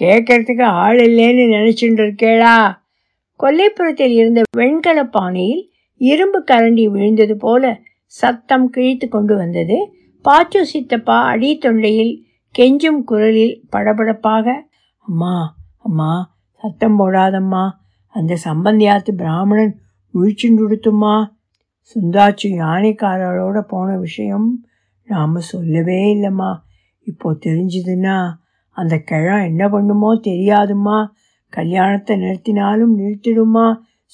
கேட்கறதுக்கு 0.00 0.62
ஆள் 0.62 0.98
இல்லைன்னு 0.98 1.44
நினைச்சுட்டு 1.54 2.02
இருக்கேளா 2.02 2.82
கொல்லைப்புறத்தில் 3.40 4.10
இருந்த 4.10 4.42
வெண்கல 4.56 5.04
பானையில் 5.04 5.70
இரும்பு 5.96 6.44
கரண்டி 6.50 6.84
விழுந்தது 6.84 7.36
போல 7.36 7.80
சத்தம் 8.06 8.70
கிழித்து 8.70 9.08
கொண்டு 9.08 9.36
வந்தது. 9.36 9.92
பாச்சு 10.24 10.62
சித்தப்பா 10.62 11.22
அடி 11.22 11.58
தொண்டையில் 11.58 12.24
கெஞ்சும் 12.58 13.04
குரலில் 13.04 13.62
படபடப்பாக 13.72 14.54
அம்மா 14.98 15.54
அம்மா 15.82 16.38
சத்தம் 16.52 16.98
போடாதம்மா. 17.00 17.70
அந்த 18.08 18.36
சம்பந்தியாத்து 18.44 19.12
பிராமணன் 19.16 19.78
முழிச்சுண்டு 20.14 20.62
கொடுத்தும்மா 20.62 21.34
சுந்தாச்சு 21.90 22.48
யானைக்காரரோட 22.62 23.60
போன 23.60 23.96
விஷயம் 23.96 24.64
நாம் 25.04 25.40
சொல்லவே 25.40 26.14
இல்லைம்மா. 26.16 26.50
இப்போ 27.02 27.32
தெரிஞ்சதுன்னா 27.32 28.32
அந்த 28.70 28.98
கிழம் 28.98 29.44
என்ன 29.44 29.68
பண்ணுமோ 29.68 30.14
தெரியாதும்மா. 30.14 31.08
கல்யாணத்தை 31.48 32.20
நிறுத்தினாலும் 32.20 32.94
நிறுத்திடுமா 32.96 33.66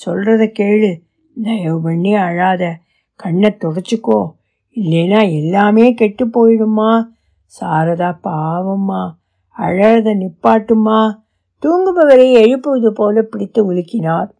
சொல்கிறத 0.07 0.43
கேளு. 0.59 1.03
தயவு 1.43 1.83
பண்ணி 1.83 2.15
அழாத. 2.15 2.73
கண்ணை 3.17 3.57
தொடச்சிக்கோ. 3.59 4.21
இல்லைனா 4.77 5.21
எல்லாமே 5.31 5.95
கெட்டு 5.95 6.27
போயிடுமா 6.27 6.91
சாரதா 7.61 8.11
பாவம்மா. 8.23 9.03
அழறத 9.59 10.11
நிப்பாட்டுமா 10.15 11.01
தூங்குபவரை 11.63 12.33
எழுப்புவது 12.33 12.89
போல 12.89 13.23
பிடித்து 13.23 13.73
உலுக்கினார். 13.73 14.31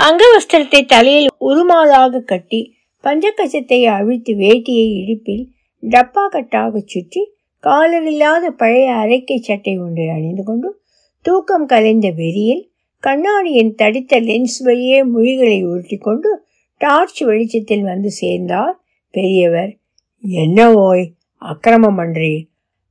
அங்கவஸ்திரத்தை 0.00 0.84
தலையில் 0.84 1.28
உருமாலாக 1.40 2.20
கட்டி 2.20 2.60
பஞ்சக்கச்சத்தை 3.04 3.78
அவிழ்த்து 3.88 4.32
வேட்டியை 4.34 4.86
இடுப்பில் 5.00 5.44
டப்பா 5.82 6.24
கட்டாக 6.32 6.82
சுற்றி 6.86 7.22
காலர் 7.64 8.06
இல்லாத 8.06 8.50
பழைய 8.50 8.92
அரைக்கை 8.92 9.36
சட்டை 9.36 9.78
ஒன்றை 9.78 10.08
அணிந்து 10.08 10.42
கொண்டு 10.42 10.80
தூக்கம் 11.24 11.66
கலைந்த 11.66 12.10
வெறியில் 12.10 12.64
கண்ணாடியின் 13.02 13.74
தடித்த 13.74 14.20
லென்ஸ் 14.20 14.58
வழியே 14.58 15.04
மொழிகளை 15.04 15.64
உருட்டி 15.64 15.96
கொண்டு 15.96 16.30
டார்ச் 16.80 17.20
வெளிச்சத்தில் 17.22 17.82
வந்து 17.82 18.10
சேர்ந்தார் 18.10 18.74
பெரியவர். 19.14 19.72
என்ன 20.24 20.74
ஓய் 20.74 21.04
அக்கிரமம் 21.42 21.98
பண்றீர் 21.98 22.44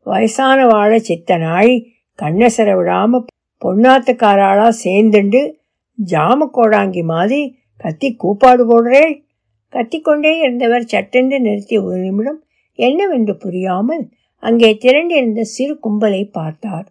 வயசான 0.05 0.65
வாழ 0.67 0.99
சித்த 0.99 1.37
நாய் 1.37 1.73
கண்ணசர 2.19 2.69
விடாம 2.79 3.21
பொன்னாத்துக்காராளா 3.61 4.69
சேர்ந்துண்டு 4.83 5.41
ஜாம 5.97 6.47
கோடாங்கி 6.53 7.03
மாதிரி 7.03 7.41
கத்தி 7.77 8.09
கூப்பாடு 8.15 8.63
போடுறே. 8.71 9.05
கத்திக்கொண்டே 9.73 10.31
இருந்தவர் 10.39 10.85
சட்டென்று 10.85 11.37
நிறுத்தி 11.41 11.77
ஒரு 11.77 11.97
நிமிடம் 11.97 12.39
என்னவென்று 12.79 13.37
புரியாமல் 13.37 14.03
அங்கே 14.43 14.69
திரண்டிருந்த 14.73 15.41
சிறு 15.41 15.79
கும்பலை 15.83 16.23
பார்த்தார். 16.31 16.87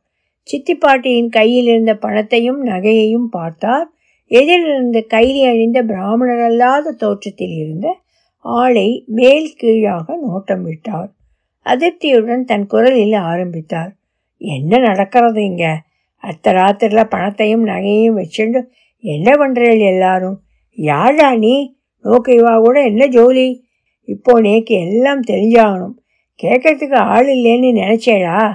சித்தி 0.49 0.75
பாட்டியின் 0.75 1.29
கையில் 1.29 1.67
இருந்த 1.67 1.93
பணத்தையும் 1.95 2.61
நகையையும் 2.67 3.29
பார்த்தார். 3.31 3.89
எதிரிலிருந்து 4.31 5.01
கைலி 5.15 5.43
அணிந்த 5.49 5.83
பிராமணர் 5.83 6.41
அல்லாத 6.41 6.93
தோற்றத்தில் 6.93 7.57
இருந்த 7.57 7.89
ஆளை 8.45 8.89
மேல் 9.07 9.55
கீழாக 9.57 10.17
நோட்டம் 10.17 10.63
விட்டார். 10.63 11.11
அதிருப்தியுடன் 11.67 12.45
தன் 12.45 12.67
குரலில் 12.67 13.13
ஆரம்பித்தார். 13.13 13.93
என்ன 14.41 14.79
நடக்கிறது 14.79 15.45
இங்க? 15.45 15.67
அத்த 16.25 16.53
ராத்திரில 16.53 17.03
பணத்தையும் 17.05 17.67
நகையையும் 17.67 18.19
வச்சுண்டு 18.19 18.61
என்ன 19.03 19.33
பண்ணுறீள் 19.33 19.81
எல்லாரும்? 19.81 20.41
யாழா 20.79 21.39
நீ? 21.39 21.77
நோக்கைவா 22.05 22.61
கூட 22.61 22.83
என்ன 22.83 23.07
ஜோலி? 23.07 23.61
இப்போ 24.05 24.41
நேக்கு 24.41 24.91
எல்லாம் 24.91 25.23
தெரிஞ்சாகணும். 25.23 25.95
கேட்கறதுக்கு 26.43 26.95
ஆள் 26.95 27.27
இல்லைன்னு 27.27 27.71
நினைச்சேடா. 27.73 28.53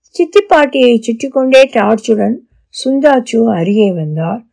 சித்தி 0.00 0.40
பாட்டியை 0.40 0.98
சுற்றி 0.98 1.28
கொண்டே 1.28 1.68
டார்ச்சுடன் 1.72 2.36
சுந்தாச்சு 2.84 3.44
அருகே 3.44 3.92
வந்தார். 3.92 4.44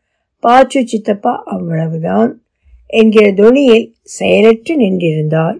பாச்சு 0.43 0.83
சித்தப்பா 0.83 1.43
அவ்வளவுதான். 1.45 2.41
என்கிற 2.87 3.31
துணியில் 3.31 3.95
செயலற்று 4.01 4.79
நின்றிருந்தார். 4.79 5.57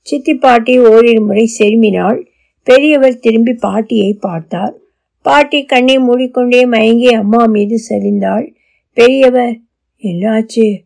சித்தி 0.00 0.34
பாட்டி 0.34 0.80
ஓரிரு 0.80 1.20
முறை 1.20 1.50
செருமினாள் 1.58 2.26
பெரியவர் 2.62 3.18
திரும்பி 3.18 3.52
பாட்டியை 3.52 4.12
பார்த்தார். 4.12 4.74
பாட்டி 5.22 5.64
கண்ணை 5.64 5.98
மூடிக்கொண்டே 5.98 6.66
மயங்கி 6.66 7.10
அம்மா 7.12 7.44
மீது 7.44 7.76
சரிந்தாள். 7.88 8.54
பெரியவர் 8.96 9.58
என்னாச்சு? 10.02 10.80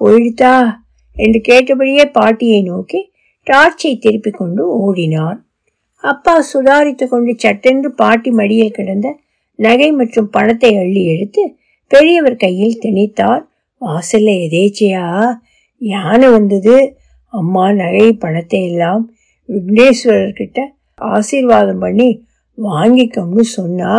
போயிடுதா? 0.00 0.74
என்று 1.14 1.40
கேட்டபடியே 1.40 2.04
பாட்டியை 2.06 2.62
நோக்கி 2.62 3.12
டார்ச்சை 3.46 3.98
திருப்பிக் 3.98 4.36
கொண்டு 4.36 4.62
ஓடினார் 4.76 5.38
அப்பா 5.94 6.44
சுதாரித்து 6.52 7.06
கொண்டு 7.06 7.34
சட்டென்று 7.36 7.94
பாட்டி 7.94 8.30
மடியில் 8.30 8.70
கிடந்த 8.70 9.18
நகை 9.54 9.92
மற்றும் 9.92 10.30
பணத்தை 10.30 10.76
அள்ளி 10.76 11.04
எடுத்து 11.04 11.56
பெரியவர் 11.88 12.36
கையில் 12.36 12.78
திணித்தார். 12.82 13.42
வாசல்ல 13.80 14.32
எதேச்சையா? 14.46 15.34
யானை 15.78 16.28
வந்தது? 16.30 16.96
அம்மா 17.28 17.72
நகை 17.72 18.12
பணத்தை 18.12 18.60
எல்லாம் 18.64 19.02
விக்னேஸ்வரர்கிட்ட 19.48 20.60
ஆசீர்வாதம் 20.94 21.78
பண்ணி 21.78 22.24
வாங்கிக்கோம்னு 22.62 23.46
சொன்னா. 23.56 23.92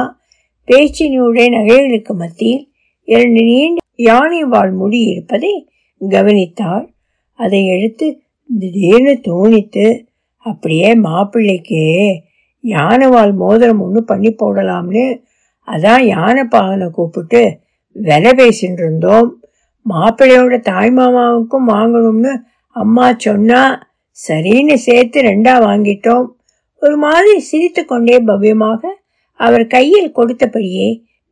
பேச்சினுடைய 0.67 1.49
நகைகளுக்கு 1.49 2.13
மத்தியில் 2.13 2.66
இரண்டு 3.07 3.41
நீண்ட 3.49 3.81
யானை 3.99 4.41
வாழ் 4.45 4.71
முடி 4.71 4.99
இருப்பதை 5.11 5.53
கவனித்தார் 6.01 6.85
அதை 7.39 7.59
எடுத்து 7.65 8.07
திடீர்னு 8.49 9.13
தோணித்து 9.27 9.85
அப்படியே 10.45 10.89
மாப்பிள்ளைக்கு 11.05 11.83
யானைவால் 12.63 13.33
மோதிரம் 13.33 13.81
ஒன்று 13.85 14.01
பண்ணி 14.03 14.31
போடலாம்னு. 14.33 15.05
அதான் 15.67 16.03
யானை 16.05 16.43
பாகனை 16.45 16.87
கூப்பிட்டு 16.89 17.41
விலை 17.95 18.31
பேசிட்டு 18.33 18.81
இருந்தோம். 18.83 19.29
மாப்பிள்ளையோட 19.85 20.55
தாய் 20.61 20.91
மாமாவுக்கும் 20.91 21.67
வாங்கணும்னு 21.67 22.33
அம்மா 22.75 23.05
சொன்னா 23.17 23.61
சரின்னு 24.17 24.75
சேர்த்து 24.87 25.19
ரெண்டா 25.21 25.53
வாங்கிட்டோம். 25.65 26.27
ஒரு 26.81 26.95
மாதிரி 26.97 27.33
சிரித்து 27.39 27.81
கொண்டே 27.85 28.17
பவ்யமாக 28.19 28.81
அவர் 29.39 29.65
கையில் 29.67 30.15
கொடுத்தபடியே 30.15 30.87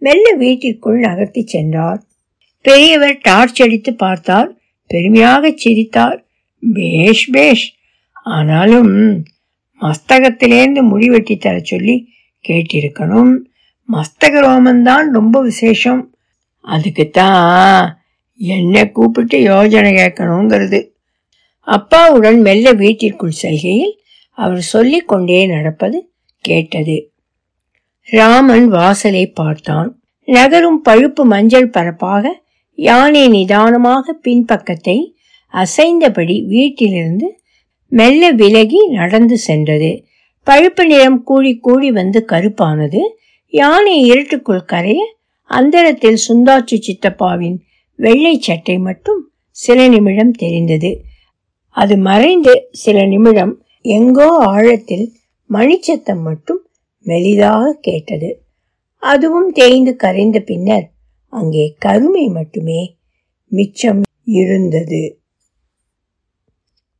மெல்ல 0.06 0.34
வீட்டிற்குள் 0.36 1.00
நகர்த்தி 1.00 1.44
சென்றார். 1.46 2.04
பெரியவர் 2.62 3.18
டார்ச் 3.22 3.62
அடித்து 3.62 3.94
பார்த்தார். 3.94 4.56
பெருமையாக 4.88 5.54
சிரித்தார். 5.56 6.26
பேஷ் 6.74 7.30
பேஷ். 7.30 7.76
ஆனாலும் 8.24 9.24
மஸ்தகத்திலேருந்து 9.82 10.82
முடி 10.82 11.10
வெட்டி 11.10 11.38
தர 11.38 11.60
சொல்லி 11.60 12.08
கேட்டிருக்கணும். 12.48 13.34
மஸ்தக 13.92 14.40
ரோமந்தான் 14.42 15.12
ரொம்ப 15.14 15.42
விசேஷம். 15.42 16.16
அதுக்குத்தான் 16.62 18.00
என்னை 18.38 18.92
கூப்பிட்டு 18.92 19.40
யோஜனை 19.40 19.92
கேட்கணுங்கிறது. 19.96 20.88
அப்பாவுடன் 21.60 22.42
மெல்ல 22.42 22.74
வீட்டிற்குள் 22.74 23.32
செல்கையில் 23.32 24.00
அவர் 24.32 24.62
சொல்லிக்கொண்டே 24.62 25.46
நடப்பது 25.46 26.12
கேட்டது. 26.42 27.10
ராமன் 28.10 28.68
வாசலை 28.68 29.24
பார்த்தான். 29.32 29.90
நகரும் 30.28 30.80
பழுப்பு 30.82 31.24
மஞ்சள் 31.26 31.70
பரப்பாக 31.70 32.26
யானை 32.78 33.24
நிதானமாக 33.28 34.14
பின்பக்கத்தை 34.24 34.98
அசைந்தபடி 35.54 36.36
வீட்டிலிருந்து 36.46 37.28
மெல்ல 37.92 38.32
விலகி 38.32 38.82
நடந்து 38.90 39.38
சென்றது. 39.38 39.92
பழுப்பு 40.48 40.84
நிறம் 40.86 41.20
கூடி 41.24 41.52
கூடி 41.58 41.90
வந்து 41.92 42.20
கருப்பானது. 42.28 43.02
யானை 43.54 43.96
இருட்டுக்குள் 44.02 44.66
கரைய 44.66 45.02
அந்தரத்தில் 45.50 46.24
சுந்தாச்சு 46.28 46.78
சித்தப்பாவின் 46.88 47.58
வெள்ளை 48.00 48.36
சட்டை 48.38 48.78
மட்டும் 48.78 49.22
சில 49.58 49.88
நிமிடம் 49.88 50.34
தெரிந்தது. 50.34 50.92
அது 51.76 51.96
மறைந்து 51.98 52.54
சில 52.72 52.98
நிமிடம் 53.06 53.54
எங்கோ 53.86 54.28
ஆழத்தில் 54.48 55.08
மணிச்சத்தம் 55.50 56.22
மட்டும் 56.22 56.62
மெலிதாக 57.06 57.72
கேட்டது. 57.72 58.46
அதுவும் 58.98 59.52
தேய்ந்து 59.52 59.96
கரைந்த 59.96 60.40
பின்னர் 60.40 60.92
அங்கே 61.28 61.76
கருமை 61.80 62.28
மட்டுமே 62.28 62.98
மிச்சம் 63.48 64.02
இருந்தது. 64.24 65.20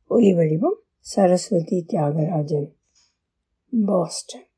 ஒலி 0.08 0.34
வடிவம் 0.34 0.78
சரஸ்வதி 0.98 1.84
தியாகராஜன் 1.88 2.68
பாஸ்டன். 3.86 4.45